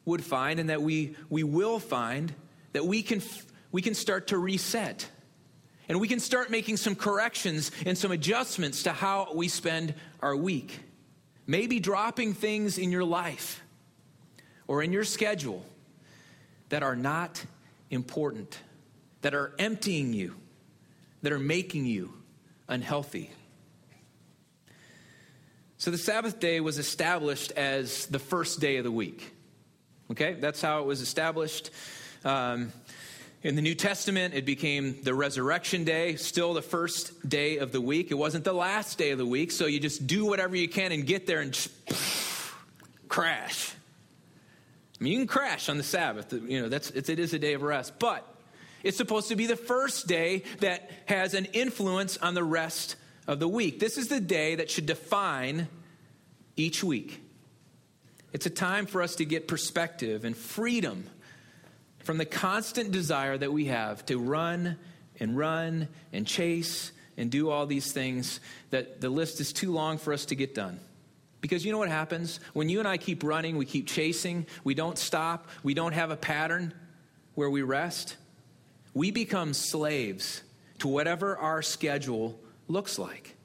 would 0.04 0.24
find 0.24 0.58
and 0.58 0.68
that 0.68 0.82
we, 0.82 1.16
we 1.30 1.44
will 1.44 1.78
find 1.78 2.34
that 2.72 2.84
we 2.84 3.02
can, 3.02 3.22
we 3.70 3.82
can 3.82 3.94
start 3.94 4.28
to 4.28 4.38
reset. 4.38 5.08
And 5.88 6.00
we 6.00 6.08
can 6.08 6.20
start 6.20 6.50
making 6.50 6.76
some 6.76 6.94
corrections 6.94 7.70
and 7.84 7.96
some 7.96 8.12
adjustments 8.12 8.84
to 8.84 8.92
how 8.92 9.32
we 9.34 9.48
spend 9.48 9.94
our 10.20 10.34
week. 10.34 10.80
Maybe 11.46 11.80
dropping 11.80 12.34
things 12.34 12.78
in 12.78 12.90
your 12.90 13.04
life 13.04 13.62
or 14.66 14.82
in 14.82 14.92
your 14.92 15.04
schedule 15.04 15.64
that 16.68 16.82
are 16.82 16.96
not 16.96 17.44
important, 17.90 18.58
that 19.20 19.34
are 19.34 19.52
emptying 19.58 20.12
you 20.12 20.34
that 21.22 21.32
are 21.32 21.38
making 21.38 21.86
you 21.86 22.12
unhealthy. 22.68 23.30
So 25.78 25.90
the 25.90 25.98
Sabbath 25.98 26.38
day 26.38 26.60
was 26.60 26.78
established 26.78 27.52
as 27.52 28.06
the 28.06 28.18
first 28.18 28.60
day 28.60 28.76
of 28.76 28.84
the 28.84 28.92
week. 28.92 29.34
Okay, 30.10 30.34
that's 30.34 30.60
how 30.60 30.80
it 30.80 30.86
was 30.86 31.00
established. 31.00 31.70
Um, 32.24 32.72
in 33.42 33.56
the 33.56 33.62
New 33.62 33.74
Testament, 33.74 34.34
it 34.34 34.44
became 34.44 35.02
the 35.02 35.14
resurrection 35.14 35.82
day, 35.82 36.14
still 36.14 36.54
the 36.54 36.62
first 36.62 37.28
day 37.28 37.58
of 37.58 37.72
the 37.72 37.80
week. 37.80 38.12
It 38.12 38.14
wasn't 38.14 38.44
the 38.44 38.52
last 38.52 38.98
day 38.98 39.10
of 39.10 39.18
the 39.18 39.26
week, 39.26 39.50
so 39.50 39.66
you 39.66 39.80
just 39.80 40.06
do 40.06 40.24
whatever 40.24 40.54
you 40.54 40.68
can 40.68 40.92
and 40.92 41.04
get 41.04 41.26
there 41.26 41.40
and 41.40 41.52
just 41.52 41.70
crash. 43.08 43.74
I 45.00 45.02
mean, 45.02 45.14
you 45.14 45.18
can 45.18 45.26
crash 45.26 45.68
on 45.68 45.78
the 45.78 45.82
Sabbath. 45.82 46.32
You 46.32 46.62
know, 46.62 46.68
that's, 46.68 46.90
it 46.90 47.18
is 47.18 47.34
a 47.34 47.38
day 47.40 47.54
of 47.54 47.62
rest. 47.62 47.98
But 47.98 48.24
it's 48.82 48.96
supposed 48.96 49.28
to 49.28 49.36
be 49.36 49.46
the 49.46 49.56
first 49.56 50.06
day 50.06 50.44
that 50.60 50.90
has 51.06 51.34
an 51.34 51.46
influence 51.46 52.16
on 52.16 52.34
the 52.34 52.44
rest 52.44 52.96
of 53.26 53.38
the 53.38 53.48
week. 53.48 53.78
This 53.80 53.98
is 53.98 54.08
the 54.08 54.20
day 54.20 54.56
that 54.56 54.70
should 54.70 54.86
define 54.86 55.68
each 56.56 56.82
week. 56.82 57.20
It's 58.32 58.46
a 58.46 58.50
time 58.50 58.86
for 58.86 59.02
us 59.02 59.16
to 59.16 59.24
get 59.24 59.46
perspective 59.46 60.24
and 60.24 60.36
freedom 60.36 61.06
from 62.00 62.18
the 62.18 62.24
constant 62.24 62.90
desire 62.90 63.36
that 63.38 63.52
we 63.52 63.66
have 63.66 64.04
to 64.06 64.18
run 64.18 64.76
and 65.20 65.36
run 65.36 65.88
and 66.12 66.26
chase 66.26 66.92
and 67.16 67.30
do 67.30 67.50
all 67.50 67.66
these 67.66 67.92
things 67.92 68.40
that 68.70 69.00
the 69.00 69.10
list 69.10 69.40
is 69.40 69.52
too 69.52 69.70
long 69.70 69.98
for 69.98 70.12
us 70.12 70.26
to 70.26 70.34
get 70.34 70.54
done. 70.54 70.80
Because 71.40 71.64
you 71.64 71.72
know 71.72 71.78
what 71.78 71.88
happens? 71.88 72.40
When 72.54 72.68
you 72.68 72.78
and 72.78 72.88
I 72.88 72.96
keep 72.96 73.22
running, 73.22 73.56
we 73.56 73.66
keep 73.66 73.86
chasing, 73.86 74.46
we 74.64 74.74
don't 74.74 74.96
stop, 74.96 75.48
we 75.62 75.74
don't 75.74 75.92
have 75.92 76.10
a 76.10 76.16
pattern 76.16 76.72
where 77.34 77.50
we 77.50 77.62
rest, 77.62 78.16
we 78.94 79.10
become 79.10 79.54
slaves 79.54 80.42
to 80.80 80.88
whatever 80.88 81.36
our 81.36 81.62
schedule 81.62 82.38
looks 82.68 82.98
like. 82.98 83.36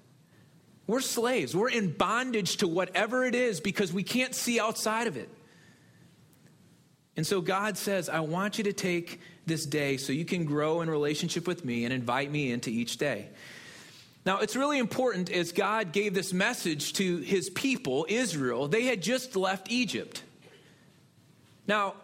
We're 0.87 1.01
slaves. 1.01 1.55
We're 1.55 1.69
in 1.69 1.91
bondage 1.91 2.57
to 2.57 2.67
whatever 2.67 3.25
it 3.25 3.35
is 3.35 3.59
because 3.59 3.91
we 3.91 4.03
can't 4.03 4.33
see 4.33 4.59
outside 4.59 5.07
of 5.07 5.17
it. 5.17 5.29
And 7.17 7.25
so 7.25 7.41
God 7.41 7.77
says, 7.77 8.09
I 8.09 8.21
want 8.21 8.57
you 8.57 8.65
to 8.65 8.73
take 8.73 9.19
this 9.45 9.65
day 9.65 9.97
so 9.97 10.13
you 10.13 10.23
can 10.23 10.45
grow 10.45 10.81
in 10.81 10.89
relationship 10.89 11.47
with 11.47 11.65
me 11.65 11.83
and 11.83 11.93
invite 11.93 12.31
me 12.31 12.51
into 12.51 12.69
each 12.69 12.97
day. 12.97 13.27
Now, 14.25 14.39
it's 14.39 14.55
really 14.55 14.77
important 14.77 15.31
as 15.31 15.51
God 15.51 15.93
gave 15.93 16.13
this 16.13 16.33
message 16.33 16.93
to 16.93 17.17
his 17.17 17.49
people, 17.49 18.05
Israel, 18.09 18.67
they 18.67 18.83
had 18.83 19.01
just 19.01 19.35
left 19.35 19.71
Egypt. 19.71 20.21
Now, 21.65 21.95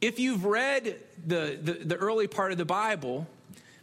if 0.00 0.18
you've 0.18 0.44
read 0.44 0.96
the, 1.26 1.58
the, 1.60 1.72
the 1.72 1.96
early 1.96 2.26
part 2.26 2.52
of 2.52 2.58
the 2.58 2.64
Bible, 2.64 3.26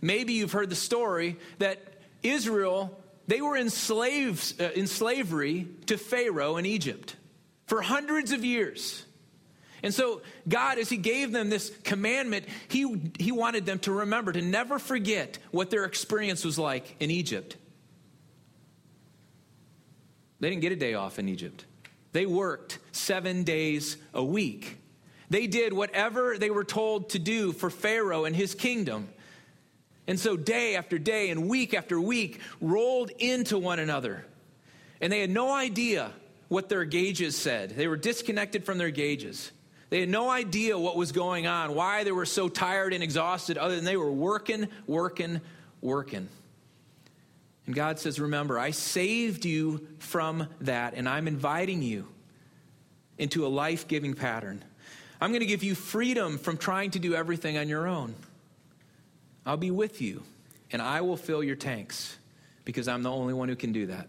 maybe 0.02 0.34
you've 0.34 0.52
heard 0.52 0.70
the 0.70 0.76
story 0.76 1.38
that 1.60 1.80
Israel, 2.24 3.00
they 3.28 3.42
were 3.42 3.58
enslaved, 3.58 4.62
uh, 4.62 4.70
in 4.72 4.88
slavery 4.88 5.68
to 5.88 5.98
Pharaoh 5.98 6.58
in 6.58 6.66
Egypt 6.66 7.16
for 7.68 7.82
hundreds 7.82 8.32
of 8.32 8.46
years. 8.46 9.06
And 9.84 9.94
so, 9.94 10.22
God, 10.48 10.78
as 10.78 10.90
He 10.90 10.98
gave 10.98 11.32
them 11.32 11.50
this 11.50 11.72
commandment, 11.84 12.46
He, 12.68 13.14
he 13.18 13.32
wanted 13.32 13.66
them 13.66 13.80
to 13.80 13.92
remember, 13.92 14.32
to 14.32 14.42
never 14.42 14.78
forget 14.78 15.40
what 15.52 15.70
their 15.70 15.86
experience 15.86 16.46
was 16.46 16.60
like 16.60 16.96
in 17.00 17.10
Egypt. 17.10 17.58
They 20.40 20.50
didn't 20.50 20.62
get 20.62 20.72
a 20.72 20.76
day 20.76 20.96
off 20.96 21.20
in 21.20 21.30
Egypt, 21.30 21.66
they 22.12 22.26
worked 22.26 22.80
seven 22.92 23.44
days 23.44 23.98
a 24.14 24.24
week. 24.24 24.78
They 25.32 25.48
did 25.48 25.72
whatever 25.72 26.38
they 26.38 26.50
were 26.50 26.66
told 26.66 27.12
to 27.12 27.20
do 27.20 27.54
for 27.54 27.70
Pharaoh 27.70 28.26
and 28.26 28.36
his 28.36 28.54
kingdom. 28.54 29.08
And 30.06 30.20
so, 30.20 30.36
day 30.36 30.76
after 30.76 31.00
day 31.00 31.30
and 31.30 31.48
week 31.48 31.74
after 31.74 32.02
week 32.02 32.42
rolled 32.60 33.12
into 33.12 33.58
one 33.58 33.80
another. 33.80 34.26
And 35.00 35.12
they 35.12 35.22
had 35.22 35.30
no 35.30 35.54
idea 35.54 36.12
what 36.50 36.68
their 36.68 36.84
gauges 36.84 37.38
said. 37.38 37.70
They 37.70 37.88
were 37.88 37.96
disconnected 37.96 38.66
from 38.66 38.78
their 38.78 38.92
gauges. 38.92 39.54
They 39.90 40.02
had 40.02 40.10
no 40.10 40.30
idea 40.30 40.78
what 40.78 40.98
was 40.98 41.14
going 41.14 41.48
on, 41.48 41.76
why 41.76 42.04
they 42.04 42.12
were 42.12 42.26
so 42.26 42.50
tired 42.50 42.92
and 42.92 43.02
exhausted, 43.02 43.58
other 43.58 43.78
than 43.78 43.86
they 43.86 43.96
were 43.96 44.12
working, 44.12 44.68
working, 44.86 45.40
working. 45.80 46.28
And 47.68 47.74
God 47.74 48.00
says, 48.00 48.20
Remember, 48.20 48.60
I 48.60 48.72
saved 48.72 49.46
you 49.46 49.88
from 50.00 50.50
that, 50.60 50.94
and 50.94 51.08
I'm 51.08 51.30
inviting 51.30 51.82
you 51.82 52.06
into 53.18 53.46
a 53.46 53.48
life 53.48 53.88
giving 53.88 54.14
pattern. 54.14 54.66
I'm 55.22 55.30
going 55.30 55.42
to 55.42 55.46
give 55.46 55.64
you 55.64 55.76
freedom 55.76 56.40
from 56.40 56.58
trying 56.58 56.92
to 56.92 57.00
do 57.00 57.14
everything 57.14 57.58
on 57.58 57.70
your 57.70 57.88
own. 57.88 58.16
I'll 59.46 59.56
be 59.56 59.70
with 59.70 60.02
you, 60.02 60.24
and 60.72 60.82
I 60.82 61.02
will 61.02 61.18
fill 61.18 61.44
your 61.44 61.56
tanks 61.56 62.18
because 62.66 62.88
I'm 62.88 63.04
the 63.04 63.12
only 63.12 63.36
one 63.36 63.48
who 63.48 63.56
can 63.56 63.72
do 63.72 63.86
that. 63.88 64.08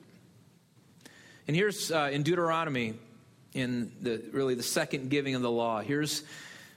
And 1.47 1.55
here's 1.55 1.93
uh, 1.93 2.09
in 2.11 2.23
Deuteronomy 2.23 2.95
in 3.53 3.93
the 4.01 4.23
really 4.33 4.55
the 4.55 4.63
second 4.63 5.11
giving 5.11 5.35
of 5.35 5.43
the 5.43 5.51
law. 5.51 5.81
Here's 5.81 6.23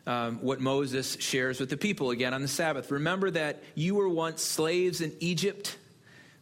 um, 0.06 0.40
what 0.42 0.60
Moses 0.60 1.18
shares 1.20 1.60
with 1.60 1.70
the 1.70 1.78
people 1.78 2.12
again 2.12 2.34
on 2.34 2.42
the 2.42 2.48
Sabbath. 2.48 2.92
Remember 2.92 3.32
that 3.32 3.64
you 3.74 3.96
were 3.96 4.10
once 4.10 4.42
slaves 4.42 5.02
in 5.02 5.14
Egypt, 5.20 5.78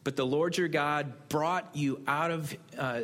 but 0.04 0.16
the 0.16 0.26
Lord 0.26 0.58
your 0.58 0.68
God 0.68 1.30
brought 1.30 1.70
you 1.76 2.02
out 2.08 2.32
of 2.32 2.56
uh, 2.78 3.02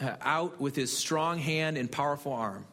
uh, 0.00 0.16
out 0.22 0.60
with 0.60 0.74
His 0.74 0.96
strong 0.96 1.38
hand 1.38 1.76
and 1.76 1.90
powerful 1.90 2.32
arm. 2.32 2.64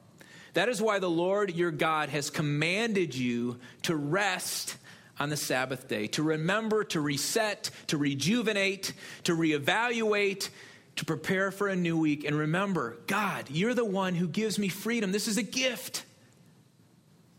That 0.53 0.69
is 0.69 0.81
why 0.81 0.99
the 0.99 1.09
Lord 1.09 1.55
your 1.55 1.71
God 1.71 2.09
has 2.09 2.29
commanded 2.29 3.15
you 3.15 3.59
to 3.83 3.95
rest 3.95 4.75
on 5.19 5.29
the 5.29 5.37
Sabbath 5.37 5.87
day, 5.87 6.07
to 6.07 6.23
remember, 6.23 6.83
to 6.85 7.01
reset, 7.01 7.69
to 7.87 7.97
rejuvenate, 7.97 8.93
to 9.25 9.35
reevaluate, 9.35 10.49
to 10.95 11.05
prepare 11.05 11.51
for 11.51 11.67
a 11.67 11.75
new 11.75 11.97
week. 11.97 12.23
And 12.23 12.37
remember, 12.37 12.97
God, 13.07 13.45
you're 13.49 13.73
the 13.73 13.85
one 13.85 14.15
who 14.15 14.27
gives 14.27 14.57
me 14.57 14.69
freedom. 14.69 15.11
This 15.11 15.27
is 15.27 15.37
a 15.37 15.43
gift. 15.43 16.03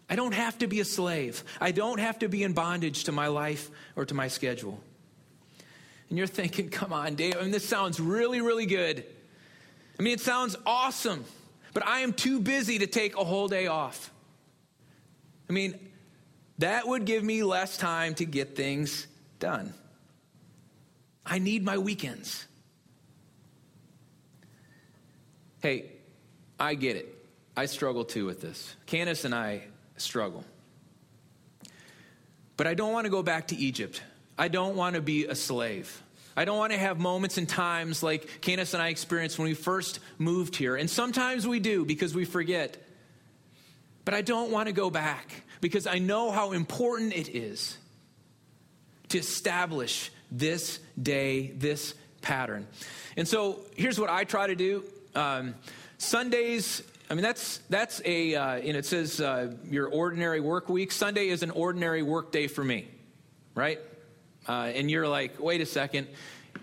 I 0.09 0.17
don't 0.17 0.35
have 0.35 0.59
to 0.59 0.67
be 0.67 0.81
a 0.81 0.85
slave, 0.85 1.45
I 1.61 1.71
don't 1.71 2.01
have 2.01 2.19
to 2.19 2.29
be 2.29 2.43
in 2.43 2.53
bondage 2.53 3.05
to 3.05 3.13
my 3.13 3.29
life 3.29 3.71
or 3.95 4.05
to 4.05 4.15
my 4.15 4.29
schedule. 4.29 4.81
And 6.09 6.19
you're 6.19 6.27
thinking, 6.27 6.69
come 6.69 6.93
on, 6.93 7.15
Dave, 7.15 7.37
I 7.39 7.43
mean, 7.43 7.53
this 7.53 7.69
sounds 7.69 8.01
really, 8.01 8.41
really 8.41 8.67
good. 8.67 9.05
I 9.99 10.03
mean, 10.03 10.15
it 10.15 10.21
sounds 10.21 10.57
awesome, 10.67 11.25
but 11.73 11.87
I 11.87 12.01
am 12.01 12.13
too 12.13 12.41
busy 12.41 12.79
to 12.79 12.87
take 12.87 13.17
a 13.17 13.25
whole 13.25 13.49
day 13.49 13.67
off. 13.67 14.11
I 15.49 15.53
mean, 15.53 15.79
that 16.59 16.87
would 16.87 17.05
give 17.05 17.25
me 17.25 17.43
less 17.43 17.77
time 17.77 18.15
to 18.17 18.25
get 18.25 18.57
things 18.57 19.07
done. 19.39 19.73
I 21.25 21.39
need 21.39 21.65
my 21.65 21.79
weekends. 21.79 22.47
Hey, 25.61 25.93
I 26.59 26.75
get 26.75 26.97
it. 26.97 27.17
I 27.57 27.67
struggle 27.67 28.05
too 28.05 28.27
with 28.27 28.41
this. 28.41 28.75
Candace 28.87 29.25
and 29.25 29.35
I 29.35 29.65
struggle. 29.97 30.45
But 32.57 32.67
I 32.67 32.75
don't 32.75 32.93
want 32.93 33.07
to 33.07 33.11
go 33.11 33.23
back 33.23 33.49
to 33.49 33.57
Egypt. 33.57 34.03
I 34.39 34.49
don't 34.49 34.77
want 34.77 34.95
to 34.95 35.01
be 35.01 35.27
a 35.27 35.35
slave. 35.35 36.03
I 36.41 36.47
don't 36.47 36.57
want 36.57 36.73
to 36.73 36.79
have 36.79 36.99
moments 36.99 37.37
and 37.37 37.47
times 37.47 38.03
like 38.03 38.41
Candace 38.41 38.73
and 38.73 38.83
I 38.83 38.89
experienced 38.89 39.39
when 39.39 39.47
we 39.47 39.53
first 39.53 40.01
moved 40.17 40.57
here. 40.57 40.75
And 40.75 40.89
sometimes 40.89 41.47
we 41.47 41.61
do 41.61 41.85
because 41.85 42.15
we 42.15 42.25
forget. 42.25 42.79
But 44.07 44.15
I 44.15 44.23
don't 44.23 44.51
want 44.51 44.67
to 44.69 44.73
go 44.73 44.89
back 44.89 45.43
because 45.61 45.87
I 45.87 45.99
know 45.99 46.31
how 46.31 46.53
important 46.53 47.13
it 47.13 47.29
is 47.37 47.77
to 49.11 49.19
establish 49.19 50.11
this 50.33 50.81
day, 51.03 51.49
this 51.49 51.93
pattern. 52.23 52.67
And 53.19 53.29
so 53.29 53.61
here's 53.77 54.01
what 54.01 54.09
I 54.09 54.25
try 54.25 54.47
to 54.47 54.57
do 54.57 54.85
um, 55.15 55.55
Sundays, 55.99 56.83
I 57.11 57.15
mean, 57.17 57.23
that's, 57.23 57.59
that's 57.69 58.01
a, 58.07 58.35
uh, 58.35 58.53
and 58.53 58.79
it 58.79 58.87
says 58.87 59.21
uh, 59.21 59.53
your 59.69 59.89
ordinary 59.89 60.41
work 60.41 60.71
week. 60.71 60.91
Sunday 60.91 61.29
is 61.29 61.43
an 61.43 61.51
ordinary 61.51 62.03
work 62.03 62.33
day 62.33 62.47
for 62.47 62.65
me, 62.65 62.89
right? 63.55 63.79
Uh, 64.51 64.65
and 64.65 64.91
you're 64.91 65.07
like, 65.07 65.39
wait 65.39 65.61
a 65.61 65.67
second, 65.67 66.09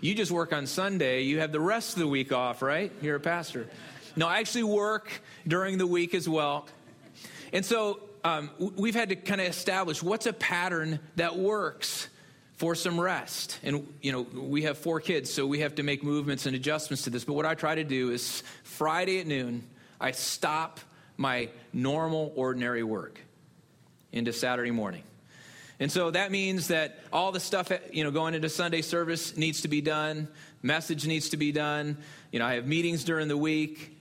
you 0.02 0.14
just 0.14 0.30
work 0.30 0.52
on 0.52 0.66
Sunday. 0.66 1.22
You 1.22 1.40
have 1.40 1.52
the 1.52 1.60
rest 1.60 1.94
of 1.94 2.00
the 2.00 2.06
week 2.06 2.32
off, 2.32 2.60
right? 2.60 2.92
You're 3.00 3.16
a 3.16 3.20
pastor. 3.20 3.66
No, 4.14 4.28
I 4.28 4.40
actually 4.40 4.64
work 4.64 5.10
during 5.46 5.78
the 5.78 5.86
week 5.86 6.12
as 6.12 6.28
well. 6.28 6.66
And 7.50 7.64
so 7.64 8.00
um, 8.24 8.50
we've 8.58 8.94
had 8.94 9.08
to 9.08 9.16
kind 9.16 9.40
of 9.40 9.46
establish 9.46 10.02
what's 10.02 10.26
a 10.26 10.34
pattern 10.34 11.00
that 11.16 11.38
works 11.38 12.08
for 12.56 12.74
some 12.74 13.00
rest. 13.00 13.58
And, 13.62 13.90
you 14.02 14.12
know, 14.12 14.20
we 14.20 14.64
have 14.64 14.76
four 14.76 15.00
kids, 15.00 15.32
so 15.32 15.46
we 15.46 15.60
have 15.60 15.76
to 15.76 15.82
make 15.82 16.02
movements 16.02 16.44
and 16.44 16.54
adjustments 16.54 17.04
to 17.04 17.10
this. 17.10 17.24
But 17.24 17.32
what 17.32 17.46
I 17.46 17.54
try 17.54 17.74
to 17.74 17.84
do 17.84 18.10
is 18.10 18.42
Friday 18.64 19.18
at 19.18 19.26
noon, 19.26 19.62
I 19.98 20.10
stop 20.10 20.78
my 21.16 21.48
normal, 21.72 22.34
ordinary 22.36 22.82
work 22.82 23.18
into 24.12 24.34
Saturday 24.34 24.72
morning. 24.72 25.04
And 25.80 25.90
so 25.92 26.10
that 26.10 26.32
means 26.32 26.68
that 26.68 26.98
all 27.12 27.30
the 27.30 27.40
stuff, 27.40 27.70
you 27.92 28.02
know, 28.02 28.10
going 28.10 28.34
into 28.34 28.48
Sunday 28.48 28.82
service 28.82 29.36
needs 29.36 29.60
to 29.62 29.68
be 29.68 29.80
done, 29.80 30.28
message 30.62 31.06
needs 31.06 31.28
to 31.30 31.36
be 31.36 31.52
done. 31.52 31.98
You 32.32 32.40
know, 32.40 32.46
I 32.46 32.54
have 32.54 32.66
meetings 32.66 33.04
during 33.04 33.28
the 33.28 33.36
week. 33.36 33.96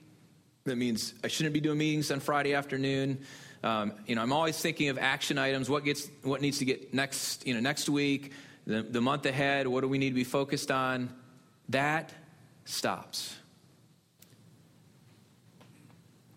That 0.65 0.75
means 0.77 1.13
I 1.23 1.27
shouldn't 1.27 1.53
be 1.53 1.59
doing 1.61 1.77
meetings 1.77 2.11
on 2.11 2.19
Friday 2.19 2.53
afternoon. 2.53 3.19
Um, 3.63 3.93
you 4.05 4.15
know, 4.15 4.21
I'm 4.21 4.33
always 4.33 4.59
thinking 4.59 4.89
of 4.89 4.97
action 4.97 5.37
items. 5.37 5.69
What 5.69 5.83
gets, 5.83 6.09
what 6.23 6.41
needs 6.41 6.59
to 6.59 6.65
get 6.65 6.93
next, 6.93 7.45
you 7.45 7.53
know, 7.53 7.59
next 7.59 7.89
week 7.89 8.33
the, 8.65 8.81
the 8.81 9.01
month 9.01 9.25
ahead, 9.25 9.67
what 9.67 9.81
do 9.81 9.87
we 9.87 9.97
need 9.97 10.09
to 10.09 10.15
be 10.15 10.23
focused 10.23 10.71
on? 10.71 11.13
That 11.69 12.11
stops. 12.65 13.35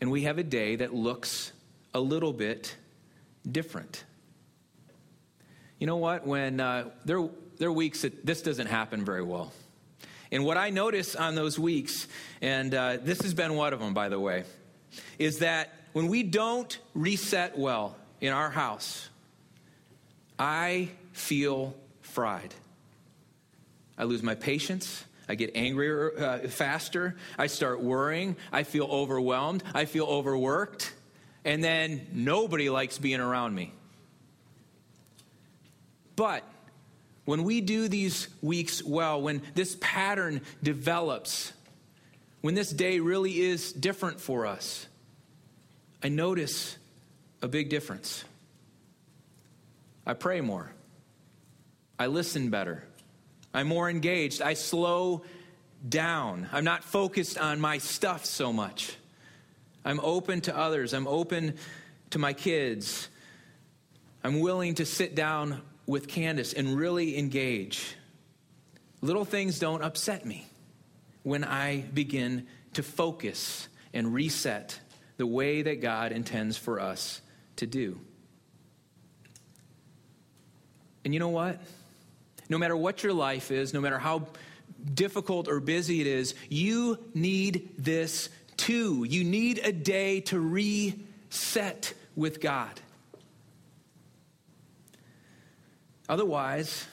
and 0.00 0.10
we 0.10 0.22
have 0.22 0.38
a 0.38 0.42
day 0.42 0.76
that 0.76 0.94
looks 0.94 1.52
a 1.92 2.00
little 2.00 2.32
bit 2.32 2.74
different. 3.50 4.04
You 5.80 5.86
know 5.86 5.96
what? 5.96 6.26
When 6.26 6.60
uh, 6.60 6.90
there, 7.06 7.26
there 7.56 7.70
are 7.70 7.72
weeks 7.72 8.02
that 8.02 8.24
this 8.24 8.42
doesn't 8.42 8.66
happen 8.66 9.02
very 9.02 9.22
well. 9.22 9.50
And 10.30 10.44
what 10.44 10.58
I 10.58 10.68
notice 10.68 11.16
on 11.16 11.34
those 11.34 11.58
weeks, 11.58 12.06
and 12.42 12.74
uh, 12.74 12.98
this 13.02 13.22
has 13.22 13.32
been 13.32 13.54
one 13.54 13.72
of 13.72 13.80
them, 13.80 13.94
by 13.94 14.10
the 14.10 14.20
way, 14.20 14.44
is 15.18 15.38
that 15.38 15.72
when 15.94 16.08
we 16.08 16.22
don't 16.22 16.78
reset 16.92 17.58
well 17.58 17.96
in 18.20 18.30
our 18.34 18.50
house, 18.50 19.08
I 20.38 20.90
feel 21.12 21.74
fried. 22.02 22.54
I 23.96 24.04
lose 24.04 24.22
my 24.22 24.34
patience. 24.34 25.02
I 25.30 25.34
get 25.34 25.52
angrier 25.54 26.12
uh, 26.18 26.38
faster. 26.48 27.16
I 27.38 27.46
start 27.46 27.80
worrying. 27.80 28.36
I 28.52 28.64
feel 28.64 28.84
overwhelmed. 28.84 29.64
I 29.74 29.86
feel 29.86 30.04
overworked. 30.04 30.92
And 31.42 31.64
then 31.64 32.06
nobody 32.12 32.68
likes 32.68 32.98
being 32.98 33.20
around 33.20 33.54
me. 33.54 33.72
But 36.20 36.44
when 37.24 37.44
we 37.44 37.62
do 37.62 37.88
these 37.88 38.28
weeks 38.42 38.84
well, 38.84 39.22
when 39.22 39.40
this 39.54 39.78
pattern 39.80 40.42
develops, 40.62 41.50
when 42.42 42.54
this 42.54 42.68
day 42.68 43.00
really 43.00 43.40
is 43.40 43.72
different 43.72 44.20
for 44.20 44.44
us, 44.44 44.86
I 46.04 46.10
notice 46.10 46.76
a 47.40 47.48
big 47.48 47.70
difference. 47.70 48.22
I 50.04 50.12
pray 50.12 50.42
more. 50.42 50.70
I 51.98 52.08
listen 52.08 52.50
better. 52.50 52.84
I'm 53.54 53.68
more 53.68 53.88
engaged. 53.88 54.42
I 54.42 54.52
slow 54.52 55.22
down. 55.88 56.50
I'm 56.52 56.64
not 56.64 56.84
focused 56.84 57.38
on 57.38 57.62
my 57.62 57.78
stuff 57.78 58.26
so 58.26 58.52
much. 58.52 58.94
I'm 59.86 60.00
open 60.00 60.42
to 60.42 60.54
others. 60.54 60.92
I'm 60.92 61.08
open 61.08 61.54
to 62.10 62.18
my 62.18 62.34
kids. 62.34 63.08
I'm 64.22 64.40
willing 64.40 64.74
to 64.74 64.84
sit 64.84 65.14
down 65.14 65.62
with 65.90 66.06
Candace 66.06 66.52
and 66.52 66.76
really 66.76 67.18
engage. 67.18 67.96
Little 69.02 69.24
things 69.24 69.58
don't 69.58 69.82
upset 69.82 70.24
me 70.24 70.46
when 71.24 71.42
I 71.42 71.80
begin 71.92 72.46
to 72.74 72.84
focus 72.84 73.68
and 73.92 74.14
reset 74.14 74.78
the 75.16 75.26
way 75.26 75.62
that 75.62 75.82
God 75.82 76.12
intends 76.12 76.56
for 76.56 76.78
us 76.78 77.20
to 77.56 77.66
do. 77.66 77.98
And 81.04 81.12
you 81.12 81.18
know 81.18 81.30
what? 81.30 81.60
No 82.48 82.56
matter 82.56 82.76
what 82.76 83.02
your 83.02 83.12
life 83.12 83.50
is, 83.50 83.74
no 83.74 83.80
matter 83.80 83.98
how 83.98 84.28
difficult 84.94 85.48
or 85.48 85.58
busy 85.58 86.00
it 86.00 86.06
is, 86.06 86.36
you 86.48 86.98
need 87.14 87.70
this 87.76 88.28
too. 88.56 89.04
You 89.08 89.24
need 89.24 89.58
a 89.64 89.72
day 89.72 90.20
to 90.20 90.38
reset 90.38 91.94
with 92.14 92.40
God. 92.40 92.80
Otherwise, 96.10 96.88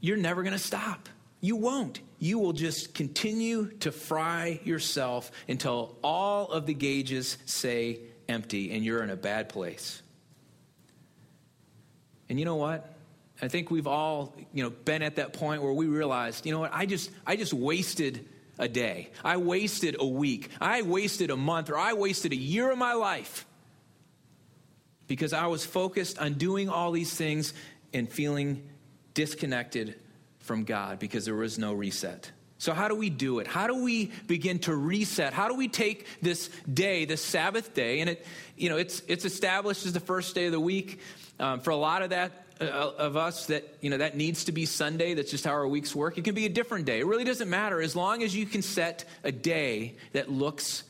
you're 0.00 0.16
never 0.16 0.42
going 0.42 0.52
to 0.52 0.58
stop. 0.58 1.08
You 1.40 1.54
won't. 1.54 2.00
You 2.18 2.40
will 2.40 2.52
just 2.52 2.92
continue 2.92 3.70
to 3.78 3.92
fry 3.92 4.58
yourself 4.64 5.30
until 5.48 5.96
all 6.02 6.50
of 6.50 6.66
the 6.66 6.74
gauges 6.74 7.38
say 7.46 8.00
empty 8.28 8.72
and 8.72 8.84
you're 8.84 9.04
in 9.04 9.10
a 9.10 9.16
bad 9.16 9.48
place. 9.48 10.02
And 12.28 12.40
you 12.40 12.44
know 12.44 12.56
what? 12.56 12.96
I 13.40 13.46
think 13.46 13.70
we've 13.70 13.86
all, 13.86 14.34
you 14.52 14.64
know, 14.64 14.70
been 14.70 15.02
at 15.02 15.14
that 15.16 15.32
point 15.32 15.62
where 15.62 15.72
we 15.72 15.86
realized, 15.86 16.46
you 16.46 16.52
know 16.52 16.58
what? 16.58 16.74
I 16.74 16.84
just 16.84 17.12
I 17.24 17.36
just 17.36 17.54
wasted 17.54 18.26
a 18.58 18.66
day. 18.66 19.10
I 19.24 19.36
wasted 19.36 19.94
a 20.00 20.06
week. 20.06 20.50
I 20.60 20.82
wasted 20.82 21.30
a 21.30 21.36
month 21.36 21.70
or 21.70 21.78
I 21.78 21.92
wasted 21.92 22.32
a 22.32 22.36
year 22.36 22.72
of 22.72 22.76
my 22.76 22.94
life 22.94 23.46
because 25.08 25.32
I 25.32 25.46
was 25.46 25.64
focused 25.66 26.18
on 26.18 26.34
doing 26.34 26.68
all 26.68 26.92
these 26.92 27.12
things 27.12 27.54
and 27.92 28.08
feeling 28.08 28.62
disconnected 29.14 29.96
from 30.38 30.64
God 30.64 30.98
because 30.98 31.24
there 31.24 31.34
was 31.34 31.58
no 31.58 31.72
reset. 31.72 32.30
So, 32.58 32.72
how 32.72 32.88
do 32.88 32.94
we 32.94 33.08
do 33.08 33.38
it? 33.38 33.46
How 33.46 33.66
do 33.66 33.82
we 33.82 34.12
begin 34.26 34.58
to 34.60 34.74
reset? 34.74 35.32
How 35.32 35.48
do 35.48 35.54
we 35.54 35.68
take 35.68 36.06
this 36.20 36.50
day, 36.72 37.04
this 37.04 37.24
Sabbath 37.24 37.72
day, 37.72 38.00
and 38.00 38.10
it, 38.10 38.26
you 38.56 38.68
know, 38.68 38.76
it's, 38.76 39.02
it's 39.06 39.24
established 39.24 39.86
as 39.86 39.92
the 39.92 40.00
first 40.00 40.34
day 40.34 40.46
of 40.46 40.52
the 40.52 40.60
week. 40.60 41.00
Um, 41.38 41.60
for 41.60 41.70
a 41.70 41.76
lot 41.76 42.02
of 42.02 42.10
that, 42.10 42.32
uh, 42.60 42.64
of 42.64 43.16
us 43.16 43.46
that 43.46 43.76
you 43.80 43.90
know 43.90 43.98
that 43.98 44.16
needs 44.16 44.44
to 44.44 44.50
be 44.50 44.66
sunday 44.66 45.14
that's 45.14 45.30
just 45.30 45.44
how 45.44 45.52
our 45.52 45.68
weeks 45.68 45.94
work 45.94 46.18
it 46.18 46.24
can 46.24 46.34
be 46.34 46.44
a 46.44 46.48
different 46.48 46.86
day 46.86 46.98
it 46.98 47.06
really 47.06 47.22
doesn't 47.22 47.48
matter 47.48 47.80
as 47.80 47.94
long 47.94 48.24
as 48.24 48.34
you 48.34 48.44
can 48.46 48.62
set 48.62 49.04
a 49.22 49.30
day 49.30 49.94
that 50.10 50.28
looks 50.28 50.82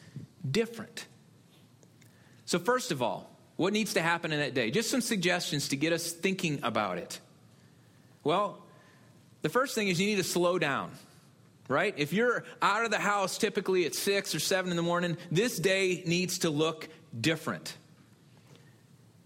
different 0.51 1.07
so 2.47 2.59
first 2.59 2.91
of 2.91 3.03
all 3.03 3.38
what 3.59 3.73
needs 3.73 3.95
to 3.95 4.01
happen 4.01 4.33
in 4.33 4.39
that 4.39 4.55
day? 4.55 4.71
Just 4.71 4.89
some 4.89 5.01
suggestions 5.01 5.71
to 5.71 5.77
get 5.77 5.93
us 5.93 6.13
thinking 6.13 6.61
about 6.63 6.97
it. 6.97 7.19
Well, 8.23 8.63
the 9.43 9.49
first 9.49 9.75
thing 9.75 9.89
is 9.89 10.01
you 10.01 10.07
need 10.07 10.19
to 10.19 10.25
slow 10.25 10.61
down, 10.61 10.93
right? 11.67 11.93
If 11.97 12.13
you're 12.13 12.45
out 12.63 12.85
of 12.85 12.93
the 12.93 13.01
house 13.01 13.37
typically 13.37 13.85
at 13.85 13.97
six 13.97 14.33
or 14.33 14.39
seven 14.39 14.71
in 14.71 14.77
the 14.77 14.83
morning, 14.83 15.17
this 15.33 15.59
day 15.59 16.05
needs 16.07 16.39
to 16.41 16.51
look 16.51 16.89
different. 17.21 17.77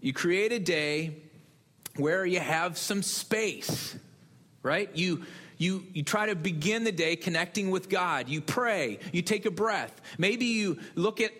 You 0.01 0.13
create 0.13 0.51
a 0.51 0.59
day 0.59 1.15
where 1.97 2.25
you 2.25 2.39
have 2.39 2.79
some 2.79 3.03
space, 3.03 3.95
right? 4.63 4.89
You 4.95 5.25
you, 5.59 5.85
you 5.93 6.01
try 6.01 6.25
to 6.25 6.35
begin 6.35 6.83
the 6.83 6.91
day 6.91 7.15
connecting 7.15 7.69
with 7.69 7.87
God. 7.87 8.27
You 8.27 8.41
pray. 8.41 8.97
You 9.13 9.21
take 9.21 9.45
a 9.45 9.51
breath. 9.51 10.01
Maybe 10.17 10.45
you 10.45 10.79
look 10.95 11.21
at 11.21 11.31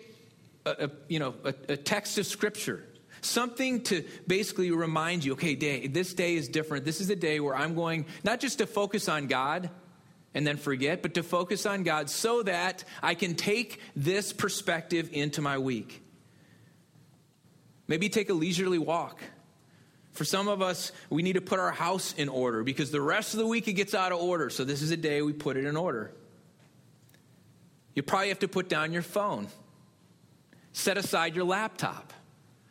a, 0.66 0.84
a 0.84 0.90
you 1.08 1.18
know, 1.18 1.34
a, 1.44 1.54
a 1.68 1.76
text 1.76 2.18
of 2.18 2.26
Scripture 2.26 2.84
something 3.24 3.82
to 3.82 4.04
basically 4.26 4.70
remind 4.70 5.24
you 5.24 5.32
okay 5.32 5.54
day 5.54 5.86
this 5.86 6.14
day 6.14 6.34
is 6.34 6.48
different. 6.48 6.84
This 6.84 7.00
is 7.00 7.10
a 7.10 7.16
day 7.16 7.40
where 7.40 7.54
i'm 7.54 7.74
going 7.74 8.06
not 8.22 8.40
just 8.40 8.58
to 8.58 8.66
focus 8.66 9.08
on 9.08 9.26
god 9.26 9.70
and 10.34 10.46
then 10.46 10.56
forget 10.56 11.02
but 11.02 11.14
to 11.14 11.22
focus 11.22 11.66
on 11.66 11.82
god 11.82 12.10
so 12.10 12.42
that 12.42 12.84
i 13.02 13.14
can 13.14 13.34
take 13.34 13.80
this 13.96 14.32
perspective 14.32 15.08
into 15.12 15.40
my 15.42 15.58
week. 15.58 16.02
Maybe 17.86 18.08
take 18.08 18.30
a 18.30 18.34
leisurely 18.34 18.78
walk. 18.78 19.22
For 20.12 20.24
some 20.24 20.48
of 20.48 20.62
us 20.62 20.92
we 21.10 21.22
need 21.22 21.34
to 21.34 21.40
put 21.40 21.58
our 21.58 21.72
house 21.72 22.12
in 22.14 22.28
order 22.28 22.62
because 22.62 22.90
the 22.90 23.00
rest 23.00 23.34
of 23.34 23.38
the 23.38 23.46
week 23.46 23.68
it 23.68 23.72
gets 23.72 23.94
out 23.94 24.12
of 24.12 24.18
order. 24.20 24.50
So 24.50 24.64
this 24.64 24.82
is 24.82 24.90
a 24.90 24.96
day 24.96 25.22
we 25.22 25.32
put 25.32 25.56
it 25.56 25.64
in 25.64 25.76
order. 25.76 26.12
You 27.94 28.02
probably 28.02 28.28
have 28.28 28.40
to 28.40 28.48
put 28.48 28.68
down 28.68 28.92
your 28.92 29.02
phone 29.02 29.48
set 30.74 30.98
aside 30.98 31.34
your 31.34 31.44
laptop. 31.44 32.12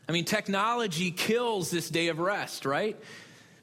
I 0.07 0.11
mean, 0.11 0.25
technology 0.25 1.09
kills 1.09 1.71
this 1.71 1.89
day 1.89 2.09
of 2.09 2.19
rest, 2.19 2.65
right? 2.65 2.95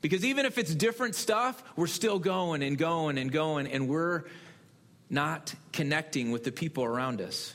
Because 0.00 0.24
even 0.24 0.46
if 0.46 0.57
it's 0.59 0.74
different 0.74 1.14
stuff, 1.14 1.62
we're 1.76 1.87
still 1.87 2.18
going 2.18 2.62
and 2.62 2.76
going 2.76 3.18
and 3.18 3.31
going, 3.31 3.66
and 3.68 3.88
we're 3.88 4.24
not 5.11 5.55
connecting 5.72 6.31
with 6.31 6.42
the 6.42 6.50
people 6.50 6.85
around 6.85 7.20
us. 7.20 7.55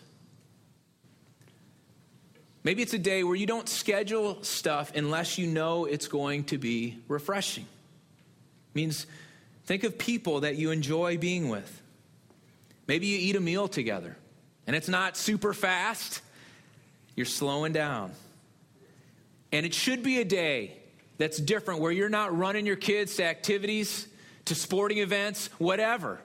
Maybe 2.64 2.84
it's 2.84 2.94
a 2.94 3.00
day 3.00 3.24
where 3.24 3.36
you 3.36 3.48
don't 3.48 3.68
schedule 3.68 4.44
stuff 4.44 4.92
unless 4.96 5.38
you 5.38 5.48
know 5.48 5.86
it's 5.86 6.08
going 6.08 6.46
to 6.46 6.58
be 6.58 7.00
refreshing. 7.08 7.64
It 7.64 8.76
means 8.76 9.08
think 9.66 9.84
of 9.84 9.98
people 9.98 10.42
that 10.42 10.56
you 10.56 10.70
enjoy 10.70 11.18
being 11.18 11.50
with. 11.50 11.82
Maybe 12.88 13.08
you 13.08 13.18
eat 13.18 13.36
a 13.36 13.40
meal 13.40 13.68
together, 13.68 14.16
and 14.68 14.76
it's 14.76 14.90
not 14.90 15.18
super 15.18 15.54
fast, 15.54 16.22
you're 17.16 17.26
slowing 17.26 17.74
down. 17.74 18.12
And 19.52 19.66
it 19.66 19.74
should 19.74 20.04
be 20.04 20.20
a 20.20 20.26
day 20.26 20.78
that's 21.18 21.38
different 21.38 21.80
where 21.80 21.92
you're 21.92 22.10
not 22.10 22.38
running 22.38 22.66
your 22.66 22.76
kids 22.76 23.16
to 23.16 23.24
activities, 23.24 24.08
to 24.46 24.56
sporting 24.56 24.98
events, 24.98 25.50
whatever. 25.58 26.20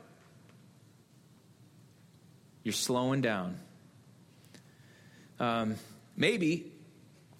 You're 2.65 2.73
slowing 2.73 3.21
down. 3.21 3.57
Um, 5.39 5.77
maybe 6.17 6.73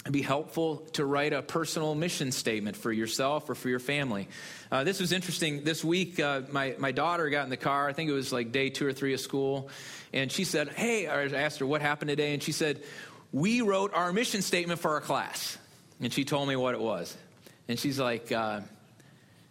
it'd 0.03 0.13
be 0.13 0.23
helpful 0.23 0.79
to 0.95 1.05
write 1.05 1.35
a 1.35 1.43
personal 1.43 1.95
mission 1.95 2.33
statement 2.33 2.77
for 2.77 2.91
yourself 2.91 3.51
or 3.51 3.55
for 3.55 3.69
your 3.69 3.79
family. 3.79 4.29
Uh, 4.73 4.83
this 4.83 4.99
was 4.99 5.13
interesting. 5.13 5.63
This 5.63 5.85
week, 5.85 6.19
uh, 6.19 6.43
my, 6.51 6.75
my 6.79 6.93
daughter 6.93 7.29
got 7.29 7.45
in 7.45 7.51
the 7.51 7.59
car. 7.59 7.87
I 7.87 7.93
think 7.93 8.09
it 8.09 8.15
was 8.15 8.33
like 8.33 8.53
day 8.53 8.71
two 8.71 8.87
or 8.87 8.95
three 8.95 9.13
of 9.13 9.21
school. 9.21 9.69
And 10.15 10.33
she 10.33 10.45
said, 10.45 10.71
Hey, 10.71 11.07
I 11.07 11.25
asked 11.27 11.59
her 11.59 11.67
what 11.67 11.83
happened 11.83 12.09
today. 12.09 12.33
And 12.33 12.43
she 12.43 12.53
said, 12.53 12.83
we 13.33 13.61
wrote 13.61 13.95
our 13.95 14.13
mission 14.13 14.43
statement 14.43 14.81
for 14.81 14.93
our 14.93 15.01
class. 15.01 15.59
And 16.01 16.13
she 16.13 16.25
told 16.25 16.49
me 16.49 16.57
what 16.57 16.75
it 16.75 16.81
was. 16.81 17.17
And 17.69 17.79
she's 17.79 17.99
like, 17.99 18.33
uh, 18.33 18.61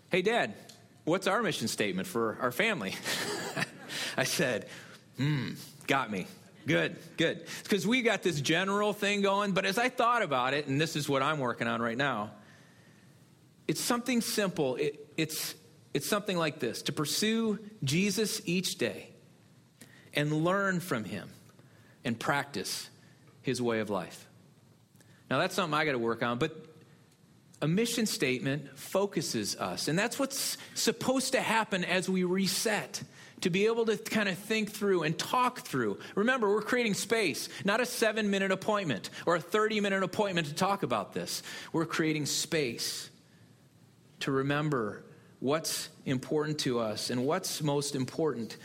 Hey, 0.10 0.22
Dad, 0.22 0.56
what's 1.06 1.28
our 1.28 1.42
mission 1.44 1.68
statement 1.68 2.08
for 2.08 2.38
our 2.42 2.52
family? 2.52 2.96
I 4.18 4.24
said, 4.24 4.68
Hmm, 5.18 5.52
got 5.88 6.12
me. 6.12 6.28
Good, 6.66 6.98
good. 7.18 7.46
Because 7.64 7.88
we 7.88 8.02
got 8.02 8.22
this 8.22 8.40
general 8.42 8.94
thing 8.94 9.22
going, 9.22 9.54
but 9.54 9.66
as 9.66 9.78
I 9.78 9.90
thought 9.90 10.22
about 10.22 10.54
it, 10.54 10.68
and 10.68 10.80
this 10.80 10.96
is 10.96 11.08
what 11.08 11.22
I'm 11.22 11.40
working 11.40 11.68
on 11.68 11.82
right 11.82 11.98
now, 11.98 12.32
it's 13.68 13.82
something 13.82 14.22
simple. 14.22 14.76
It, 14.76 15.08
it's, 15.18 15.56
it's 15.94 16.08
something 16.08 16.38
like 16.38 16.60
this 16.60 16.84
to 16.84 16.92
pursue 16.92 17.60
Jesus 17.84 18.42
each 18.46 18.78
day 18.78 19.10
and 20.14 20.32
learn 20.44 20.80
from 20.80 21.04
him 21.04 21.30
and 22.04 22.20
practice 22.20 22.90
his 23.50 23.62
way 23.62 23.80
of 23.80 23.90
life. 23.90 24.28
Now, 25.30 25.40
that's 25.40 25.56
something 25.56 25.78
I 25.78 25.84
got 25.86 25.94
to 25.94 26.00
work 26.00 26.22
on, 26.24 26.38
but 26.38 26.56
a 27.62 27.68
mission 27.68 28.06
statement 28.06 28.78
focuses 28.78 29.56
us. 29.58 29.88
And 29.88 29.98
that's 29.98 30.18
what's 30.20 30.58
supposed 30.76 31.34
to 31.34 31.42
happen 31.42 31.84
as 31.84 32.08
we 32.08 32.24
reset 32.24 33.02
to 33.42 33.50
be 33.50 33.66
able 33.66 33.86
to 33.86 33.98
kind 33.98 34.30
of 34.30 34.38
think 34.38 34.72
through 34.72 35.04
and 35.04 35.18
talk 35.18 35.62
through. 35.62 35.98
Remember, 36.16 36.48
we're 36.50 36.62
creating 36.62 36.94
space, 36.94 37.50
not 37.66 37.82
a 37.82 37.86
seven 37.86 38.30
minute 38.30 38.52
appointment 38.52 39.10
or 39.26 39.36
a 39.36 39.42
30 39.42 39.82
minute 39.82 40.04
appointment 40.04 40.48
to 40.48 40.54
talk 40.54 40.84
about 40.84 41.14
this. 41.14 41.42
We're 41.74 41.86
creating 41.86 42.28
space 42.28 43.10
to 44.22 44.32
remember 44.32 45.04
what's 45.40 45.90
important 46.06 46.60
to 46.60 46.80
us 46.80 47.10
and 47.10 47.26
what's 47.26 47.64
most 47.64 47.96
important 47.96 48.58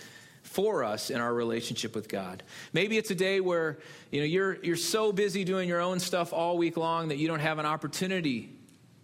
for 0.55 0.85
us 0.85 1.11
in 1.11 1.21
our 1.21 1.35
relationship 1.35 1.97
with 1.97 2.09
God. 2.09 2.45
Maybe 2.73 2.97
it's 2.97 3.11
a 3.11 3.15
day 3.15 3.41
where 3.41 3.79
you 4.13 4.21
know 4.21 4.27
you're 4.27 4.55
you're 4.63 4.77
so 4.77 5.13
busy 5.13 5.43
doing 5.43 5.69
your 5.69 5.81
own 5.81 5.99
stuff 5.99 6.33
all 6.33 6.57
week 6.57 6.77
long 6.77 7.09
that 7.09 7.19
you 7.19 7.27
don't 7.27 7.41
have 7.41 7.59
an 7.59 7.67
opportunity 7.67 8.51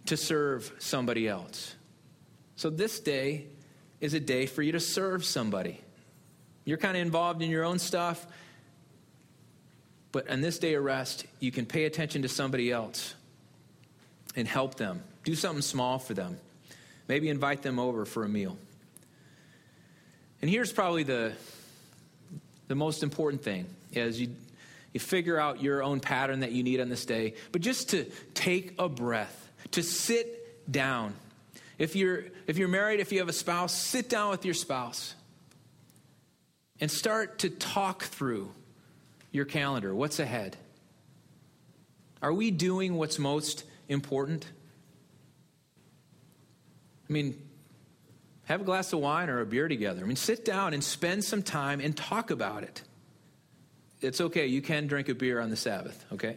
to 0.05 0.15
serve 0.15 0.71
somebody 0.79 1.27
else. 1.27 1.75
So 2.55 2.69
this 2.69 3.01
day 3.01 3.47
is 3.99 4.13
a 4.13 4.19
day 4.19 4.45
for 4.45 4.61
you 4.61 4.71
to 4.71 4.79
serve 4.79 5.25
somebody. 5.25 5.81
You're 6.63 6.77
kind 6.77 6.95
of 6.95 7.01
involved 7.01 7.41
in 7.41 7.49
your 7.49 7.65
own 7.65 7.79
stuff, 7.79 8.25
but 10.13 10.29
on 10.29 10.39
this 10.39 10.57
day 10.57 10.75
of 10.75 10.83
rest, 10.85 11.25
you 11.41 11.51
can 11.51 11.65
pay 11.65 11.83
attention 11.83 12.21
to 12.21 12.29
somebody 12.29 12.71
else 12.71 13.13
and 14.37 14.47
help 14.47 14.75
them. 14.75 15.03
Do 15.25 15.35
something 15.35 15.61
small 15.61 15.99
for 15.99 16.13
them. 16.13 16.37
Maybe 17.09 17.27
invite 17.27 17.61
them 17.61 17.77
over 17.77 18.05
for 18.05 18.23
a 18.23 18.29
meal. 18.29 18.57
And 20.41 20.49
here's 20.49 20.71
probably 20.71 21.03
the, 21.03 21.33
the 22.67 22.75
most 22.75 23.03
important 23.03 23.43
thing 23.43 23.67
as 23.95 24.19
you, 24.19 24.29
you 24.93 24.99
figure 24.99 25.39
out 25.39 25.61
your 25.61 25.83
own 25.83 25.99
pattern 25.99 26.39
that 26.39 26.51
you 26.51 26.63
need 26.63 26.79
on 26.79 26.89
this 26.89 27.05
day, 27.05 27.35
but 27.51 27.61
just 27.61 27.89
to 27.89 28.05
take 28.33 28.73
a 28.79 28.89
breath, 28.89 29.49
to 29.71 29.83
sit 29.83 30.71
down. 30.71 31.13
If 31.77 31.95
you're, 31.95 32.25
if 32.47 32.57
you're 32.57 32.67
married, 32.67 32.99
if 32.99 33.11
you 33.11 33.19
have 33.19 33.29
a 33.29 33.33
spouse, 33.33 33.73
sit 33.73 34.09
down 34.09 34.31
with 34.31 34.45
your 34.45 34.53
spouse 34.53 35.15
and 36.79 36.89
start 36.89 37.39
to 37.39 37.49
talk 37.49 38.03
through 38.03 38.51
your 39.31 39.45
calendar. 39.45 39.93
What's 39.93 40.19
ahead? 40.19 40.57
Are 42.21 42.33
we 42.33 42.51
doing 42.51 42.95
what's 42.95 43.19
most 43.19 43.63
important? 43.87 44.45
I 47.09 47.13
mean, 47.13 47.41
have 48.51 48.61
a 48.61 48.65
glass 48.65 48.93
of 48.93 48.99
wine 48.99 49.29
or 49.29 49.41
a 49.41 49.45
beer 49.45 49.67
together. 49.67 50.01
I 50.01 50.05
mean, 50.05 50.15
sit 50.15 50.45
down 50.45 50.73
and 50.73 50.83
spend 50.83 51.23
some 51.23 51.43
time 51.43 51.79
and 51.79 51.95
talk 51.95 52.31
about 52.31 52.63
it. 52.63 52.81
It's 54.01 54.19
okay. 54.19 54.47
You 54.47 54.61
can 54.61 54.87
drink 54.87 55.09
a 55.09 55.15
beer 55.15 55.39
on 55.39 55.49
the 55.49 55.55
Sabbath, 55.55 56.05
okay? 56.13 56.35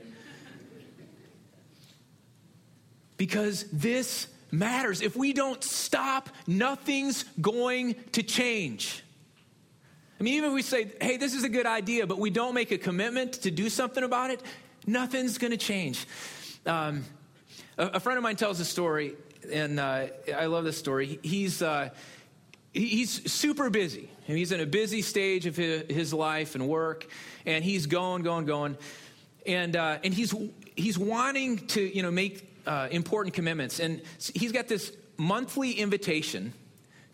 Because 3.17 3.65
this 3.73 4.27
matters. 4.51 5.01
If 5.01 5.17
we 5.17 5.33
don't 5.33 5.63
stop, 5.63 6.29
nothing's 6.47 7.25
going 7.41 7.97
to 8.13 8.23
change. 8.23 9.03
I 10.19 10.23
mean, 10.23 10.35
even 10.35 10.51
if 10.51 10.55
we 10.55 10.63
say, 10.63 10.91
hey, 11.01 11.17
this 11.17 11.35
is 11.35 11.45
a 11.45 11.49
good 11.49 11.67
idea, 11.67 12.07
but 12.07 12.19
we 12.19 12.31
don't 12.31 12.55
make 12.55 12.71
a 12.71 12.79
commitment 12.79 13.35
to 13.43 13.51
do 13.51 13.69
something 13.69 14.05
about 14.05 14.31
it, 14.31 14.41
nothing's 14.87 15.39
going 15.39 15.51
to 15.51 15.57
change. 15.57 16.07
Um, 16.67 17.05
a, 17.77 17.87
a, 17.87 18.01
friend 18.01 18.17
of 18.17 18.23
mine 18.23 18.37
tells 18.37 18.61
a 18.61 18.65
story 18.65 19.15
and 19.53 19.81
uh, 19.81 20.07
I 20.37 20.47
love 20.47 20.65
this 20.65 20.79
story. 20.79 21.19
He's 21.23 21.63
uh, 21.63 21.91
he's 22.73 23.33
super 23.33 23.71
busy, 23.71 24.11
and 24.29 24.37
he's 24.37 24.53
in 24.53 24.61
a 24.61 24.67
busy 24.67 25.03
stage 25.03 25.47
of 25.47 25.57
his, 25.57 26.13
life 26.13 26.55
and 26.55 26.69
work, 26.69 27.07
and 27.47 27.65
he's 27.65 27.87
going, 27.87 28.23
going, 28.23 28.47
going, 28.47 28.77
and 29.47 29.77
uh, 29.77 29.99
and 30.03 30.13
he's 30.13 30.35
he's 30.77 30.99
wanting 30.99 31.67
to 31.69 31.81
you 31.81 32.03
know 32.03 32.11
make 32.11 32.49
uh, 32.67 32.89
important 32.91 33.35
commitments, 33.35 33.81
and 33.81 34.03
he's 34.35 34.53
got 34.53 34.69
this 34.69 34.93
monthly 35.17 35.73
invitation 35.73 36.53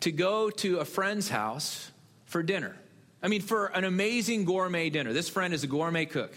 to 0.00 0.10
go 0.10 0.50
to 0.50 0.78
a 0.78 0.84
friend's 0.84 1.28
house 1.28 1.90
for 2.24 2.42
dinner. 2.42 2.74
I 3.22 3.28
mean, 3.28 3.42
for 3.42 3.66
an 3.66 3.84
amazing 3.84 4.46
gourmet 4.46 4.88
dinner. 4.88 5.12
This 5.12 5.28
friend 5.28 5.52
is 5.52 5.62
a 5.62 5.66
gourmet 5.66 6.06
cook. 6.06 6.32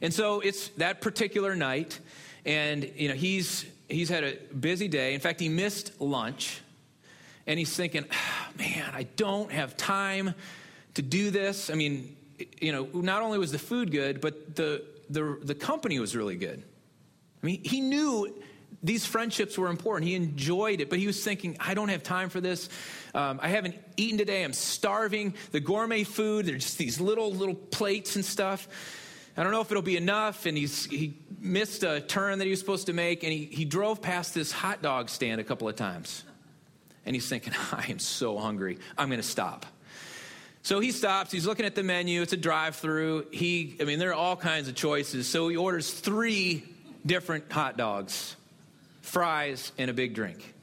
And 0.00 0.12
so 0.12 0.40
it's 0.40 0.68
that 0.76 1.00
particular 1.00 1.56
night, 1.56 1.98
and 2.44 2.88
you 2.96 3.08
know 3.08 3.14
he's 3.14 3.64
he's 3.88 4.08
had 4.08 4.24
a 4.24 4.36
busy 4.54 4.88
day. 4.88 5.14
In 5.14 5.20
fact, 5.20 5.40
he 5.40 5.48
missed 5.48 6.00
lunch. 6.00 6.60
And 7.46 7.58
he's 7.58 7.74
thinking, 7.76 8.06
oh, 8.10 8.58
man, 8.58 8.90
I 8.94 9.02
don't 9.16 9.52
have 9.52 9.76
time 9.76 10.34
to 10.94 11.02
do 11.02 11.30
this. 11.30 11.68
I 11.68 11.74
mean, 11.74 12.16
you 12.60 12.72
know, 12.72 12.88
not 12.94 13.22
only 13.22 13.38
was 13.38 13.52
the 13.52 13.58
food 13.58 13.90
good, 13.90 14.20
but 14.20 14.56
the, 14.56 14.82
the, 15.10 15.38
the 15.42 15.54
company 15.54 15.98
was 15.98 16.16
really 16.16 16.36
good. 16.36 16.62
I 17.42 17.46
mean, 17.46 17.62
he 17.62 17.82
knew 17.82 18.34
these 18.82 19.04
friendships 19.04 19.58
were 19.58 19.68
important. 19.68 20.08
He 20.08 20.14
enjoyed 20.14 20.80
it, 20.80 20.88
but 20.88 20.98
he 20.98 21.06
was 21.06 21.22
thinking, 21.22 21.56
I 21.60 21.74
don't 21.74 21.88
have 21.88 22.02
time 22.02 22.28
for 22.28 22.40
this. 22.40 22.68
Um, 23.14 23.38
I 23.42 23.48
haven't 23.48 23.76
eaten 23.96 24.18
today. 24.18 24.42
I'm 24.42 24.52
starving. 24.52 25.34
The 25.52 25.60
gourmet 25.60 26.04
food, 26.04 26.46
they're 26.46 26.56
just 26.56 26.78
these 26.78 27.00
little, 27.00 27.32
little 27.32 27.54
plates 27.54 28.16
and 28.16 28.24
stuff. 28.24 28.68
I 29.36 29.42
don't 29.42 29.52
know 29.52 29.60
if 29.60 29.70
it'll 29.70 29.82
be 29.82 29.96
enough. 29.96 30.46
And 30.46 30.56
he's, 30.56 30.86
he 30.86 31.14
missed 31.40 31.82
a 31.82 32.00
turn 32.00 32.38
that 32.38 32.44
he 32.44 32.50
was 32.50 32.60
supposed 32.60 32.86
to 32.86 32.92
make, 32.92 33.24
and 33.24 33.32
he, 33.32 33.46
he 33.46 33.64
drove 33.64 34.00
past 34.00 34.34
this 34.34 34.52
hot 34.52 34.82
dog 34.82 35.08
stand 35.08 35.40
a 35.40 35.44
couple 35.44 35.68
of 35.68 35.76
times. 35.76 36.24
And 37.04 37.14
he's 37.14 37.28
thinking, 37.28 37.52
I 37.72 37.86
am 37.88 37.98
so 37.98 38.38
hungry. 38.38 38.78
I'm 38.96 39.08
going 39.08 39.20
to 39.20 39.26
stop. 39.26 39.66
So 40.62 40.80
he 40.80 40.92
stops. 40.92 41.30
He's 41.30 41.46
looking 41.46 41.66
at 41.66 41.74
the 41.74 41.82
menu. 41.82 42.22
It's 42.22 42.32
a 42.32 42.38
drive 42.38 42.76
through. 42.76 43.26
He, 43.32 43.76
I 43.80 43.84
mean, 43.84 43.98
there 43.98 44.10
are 44.10 44.14
all 44.14 44.36
kinds 44.36 44.68
of 44.68 44.74
choices. 44.74 45.26
So 45.26 45.48
he 45.48 45.56
orders 45.56 45.92
three 45.92 46.64
different 47.04 47.52
hot 47.52 47.76
dogs, 47.76 48.36
fries, 49.02 49.72
and 49.76 49.90
a 49.90 49.94
big 49.94 50.14
drink 50.14 50.53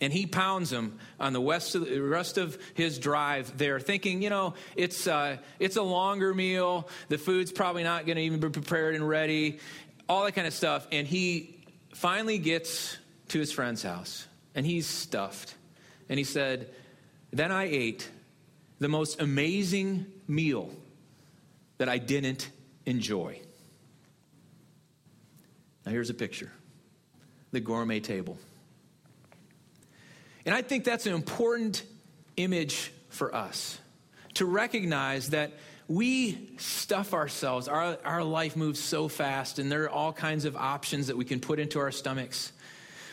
and 0.00 0.12
he 0.12 0.26
pounds 0.26 0.70
them 0.70 0.98
on 1.18 1.32
the 1.32 1.40
west 1.40 1.74
of 1.74 1.88
the 1.88 2.00
rest 2.00 2.38
of 2.38 2.58
his 2.74 2.98
drive 2.98 3.58
there, 3.58 3.78
thinking, 3.78 4.22
you 4.22 4.30
know, 4.30 4.54
it's 4.76 5.06
uh, 5.06 5.36
it's 5.58 5.76
a 5.76 5.82
longer 5.82 6.32
meal. 6.32 6.88
The 7.08 7.18
food's 7.18 7.52
probably 7.52 7.82
not 7.82 8.06
going 8.06 8.16
to 8.16 8.22
even 8.22 8.40
be 8.40 8.48
prepared 8.48 8.94
and 8.94 9.06
ready, 9.06 9.60
all 10.08 10.24
that 10.24 10.32
kind 10.32 10.46
of 10.46 10.54
stuff. 10.54 10.86
And 10.90 11.06
he 11.06 11.60
finally 11.94 12.38
gets 12.38 12.96
to 13.28 13.38
his 13.38 13.52
friend's 13.52 13.82
house, 13.82 14.26
and 14.54 14.64
he's 14.64 14.86
stuffed. 14.86 15.54
And 16.08 16.18
he 16.18 16.24
said, 16.24 16.72
"Then 17.30 17.52
I 17.52 17.64
ate 17.64 18.08
the 18.78 18.88
most 18.88 19.20
amazing 19.20 20.06
meal 20.26 20.70
that 21.78 21.88
I 21.88 21.98
didn't 21.98 22.50
enjoy." 22.86 23.40
Now 25.84 25.92
here's 25.92 26.10
a 26.10 26.14
picture: 26.14 26.50
the 27.52 27.60
gourmet 27.60 28.00
table. 28.00 28.38
And 30.44 30.54
I 30.54 30.62
think 30.62 30.84
that's 30.84 31.06
an 31.06 31.14
important 31.14 31.82
image 32.36 32.92
for 33.08 33.34
us 33.34 33.78
to 34.34 34.46
recognize 34.46 35.30
that 35.30 35.52
we 35.88 36.50
stuff 36.58 37.12
ourselves. 37.12 37.68
Our, 37.68 37.98
our 38.04 38.22
life 38.22 38.56
moves 38.56 38.78
so 38.78 39.08
fast, 39.08 39.58
and 39.58 39.70
there 39.70 39.84
are 39.84 39.90
all 39.90 40.12
kinds 40.12 40.44
of 40.44 40.56
options 40.56 41.08
that 41.08 41.16
we 41.16 41.24
can 41.24 41.40
put 41.40 41.58
into 41.58 41.80
our 41.80 41.90
stomachs. 41.90 42.52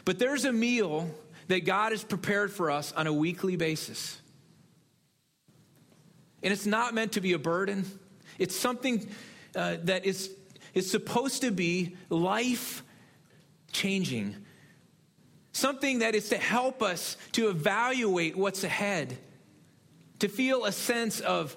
But 0.05 0.19
there's 0.19 0.45
a 0.45 0.53
meal 0.53 1.09
that 1.47 1.65
God 1.65 1.91
has 1.91 2.03
prepared 2.03 2.51
for 2.51 2.69
us 2.69 2.93
on 2.93 3.07
a 3.07 3.13
weekly 3.13 3.55
basis. 3.55 4.21
And 6.43 6.53
it's 6.53 6.65
not 6.65 6.93
meant 6.93 7.13
to 7.13 7.21
be 7.21 7.33
a 7.33 7.39
burden, 7.39 7.85
it's 8.37 8.55
something 8.55 9.09
uh, 9.55 9.77
that 9.83 10.05
is, 10.05 10.31
is 10.75 10.89
supposed 10.89 11.41
to 11.41 11.49
be 11.49 11.95
life 12.09 12.83
changing 13.71 14.35
something 15.57 15.99
that 15.99 16.15
is 16.15 16.29
to 16.29 16.37
help 16.37 16.81
us 16.81 17.17
to 17.33 17.49
evaluate 17.49 18.37
what's 18.37 18.63
ahead, 18.63 19.17
to 20.19 20.27
feel 20.27 20.65
a 20.65 20.71
sense 20.71 21.19
of, 21.19 21.55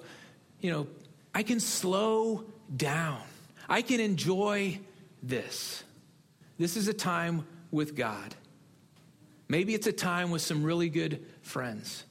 you 0.59 0.71
know, 0.71 0.87
I 1.33 1.43
can 1.43 1.59
slow 1.59 2.45
down, 2.75 3.21
I 3.69 3.81
can 3.81 3.99
enjoy 3.99 4.79
this. 5.23 5.83
This 6.57 6.75
is 6.75 6.87
a 6.87 6.93
time 6.93 7.45
with 7.71 7.95
God. 7.95 8.35
Maybe 9.47 9.73
it's 9.73 9.87
a 9.87 9.93
time 9.93 10.31
with 10.31 10.41
some 10.41 10.63
really 10.63 10.89
good 10.89 11.25
friends. 11.41 12.03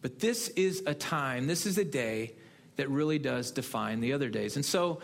But 0.00 0.20
this 0.20 0.48
is 0.50 0.82
a 0.86 0.94
time, 0.94 1.46
this 1.46 1.66
is 1.66 1.78
a 1.78 1.84
day 1.84 2.34
that 2.76 2.88
really 2.88 3.18
does 3.18 3.50
define 3.50 4.00
the 4.00 4.12
other 4.12 4.28
days. 4.28 4.56
And 4.56 4.64
so, 4.64 5.00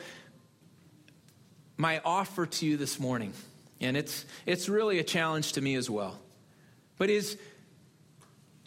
my 1.76 2.00
offer 2.04 2.46
to 2.46 2.66
you 2.66 2.76
this 2.76 3.00
morning 3.00 3.32
and 3.80 3.96
it's, 3.96 4.24
it's 4.46 4.68
really 4.68 4.98
a 4.98 5.04
challenge 5.04 5.52
to 5.52 5.60
me 5.60 5.74
as 5.74 5.90
well, 5.90 6.18
but 6.98 7.10
is 7.10 7.36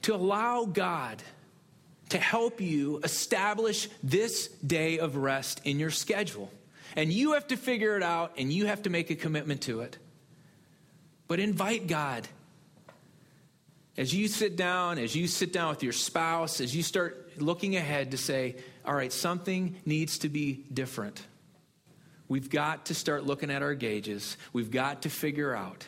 to 0.03 0.15
allow 0.15 0.65
God 0.65 1.23
to 2.09 2.17
help 2.17 2.61
you 2.61 2.99
establish 3.03 3.89
this 4.01 4.47
day 4.47 4.99
of 4.99 5.17
rest 5.17 5.61
in 5.65 5.79
your 5.79 5.91
schedule. 5.91 6.51
And 6.95 7.11
you 7.11 7.33
have 7.33 7.47
to 7.47 7.57
figure 7.57 7.97
it 7.97 8.03
out 8.03 8.33
and 8.37 8.51
you 8.51 8.67
have 8.67 8.83
to 8.83 8.89
make 8.89 9.09
a 9.09 9.15
commitment 9.15 9.61
to 9.63 9.81
it. 9.81 9.97
But 11.27 11.39
invite 11.39 11.87
God. 11.87 12.27
As 13.97 14.13
you 14.13 14.27
sit 14.27 14.55
down, 14.55 14.99
as 14.99 15.15
you 15.15 15.27
sit 15.27 15.51
down 15.51 15.69
with 15.69 15.83
your 15.83 15.91
spouse, 15.91 16.61
as 16.61 16.75
you 16.75 16.83
start 16.83 17.41
looking 17.41 17.75
ahead 17.75 18.11
to 18.11 18.17
say, 18.17 18.55
all 18.85 18.93
right, 18.93 19.11
something 19.11 19.75
needs 19.85 20.19
to 20.19 20.29
be 20.29 20.63
different. 20.73 21.21
We've 22.29 22.49
got 22.49 22.87
to 22.87 22.93
start 22.93 23.25
looking 23.25 23.49
at 23.49 23.61
our 23.61 23.75
gauges. 23.75 24.37
We've 24.53 24.71
got 24.71 25.03
to 25.03 25.09
figure 25.09 25.55
out 25.55 25.87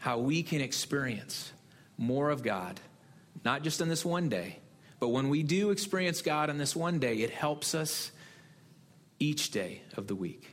how 0.00 0.18
we 0.18 0.42
can 0.42 0.60
experience 0.60 1.52
more 1.96 2.30
of 2.30 2.42
God, 2.42 2.80
not 3.44 3.62
just 3.62 3.82
on 3.82 3.88
this 3.88 4.04
one 4.04 4.28
day, 4.28 4.58
but 5.00 5.08
when 5.08 5.28
we 5.28 5.42
do 5.42 5.70
experience 5.70 6.22
God 6.22 6.50
on 6.50 6.58
this 6.58 6.76
one 6.76 6.98
day, 6.98 7.16
it 7.18 7.30
helps 7.30 7.74
us 7.74 8.12
each 9.18 9.50
day 9.50 9.82
of 9.96 10.06
the 10.06 10.14
week. 10.14 10.48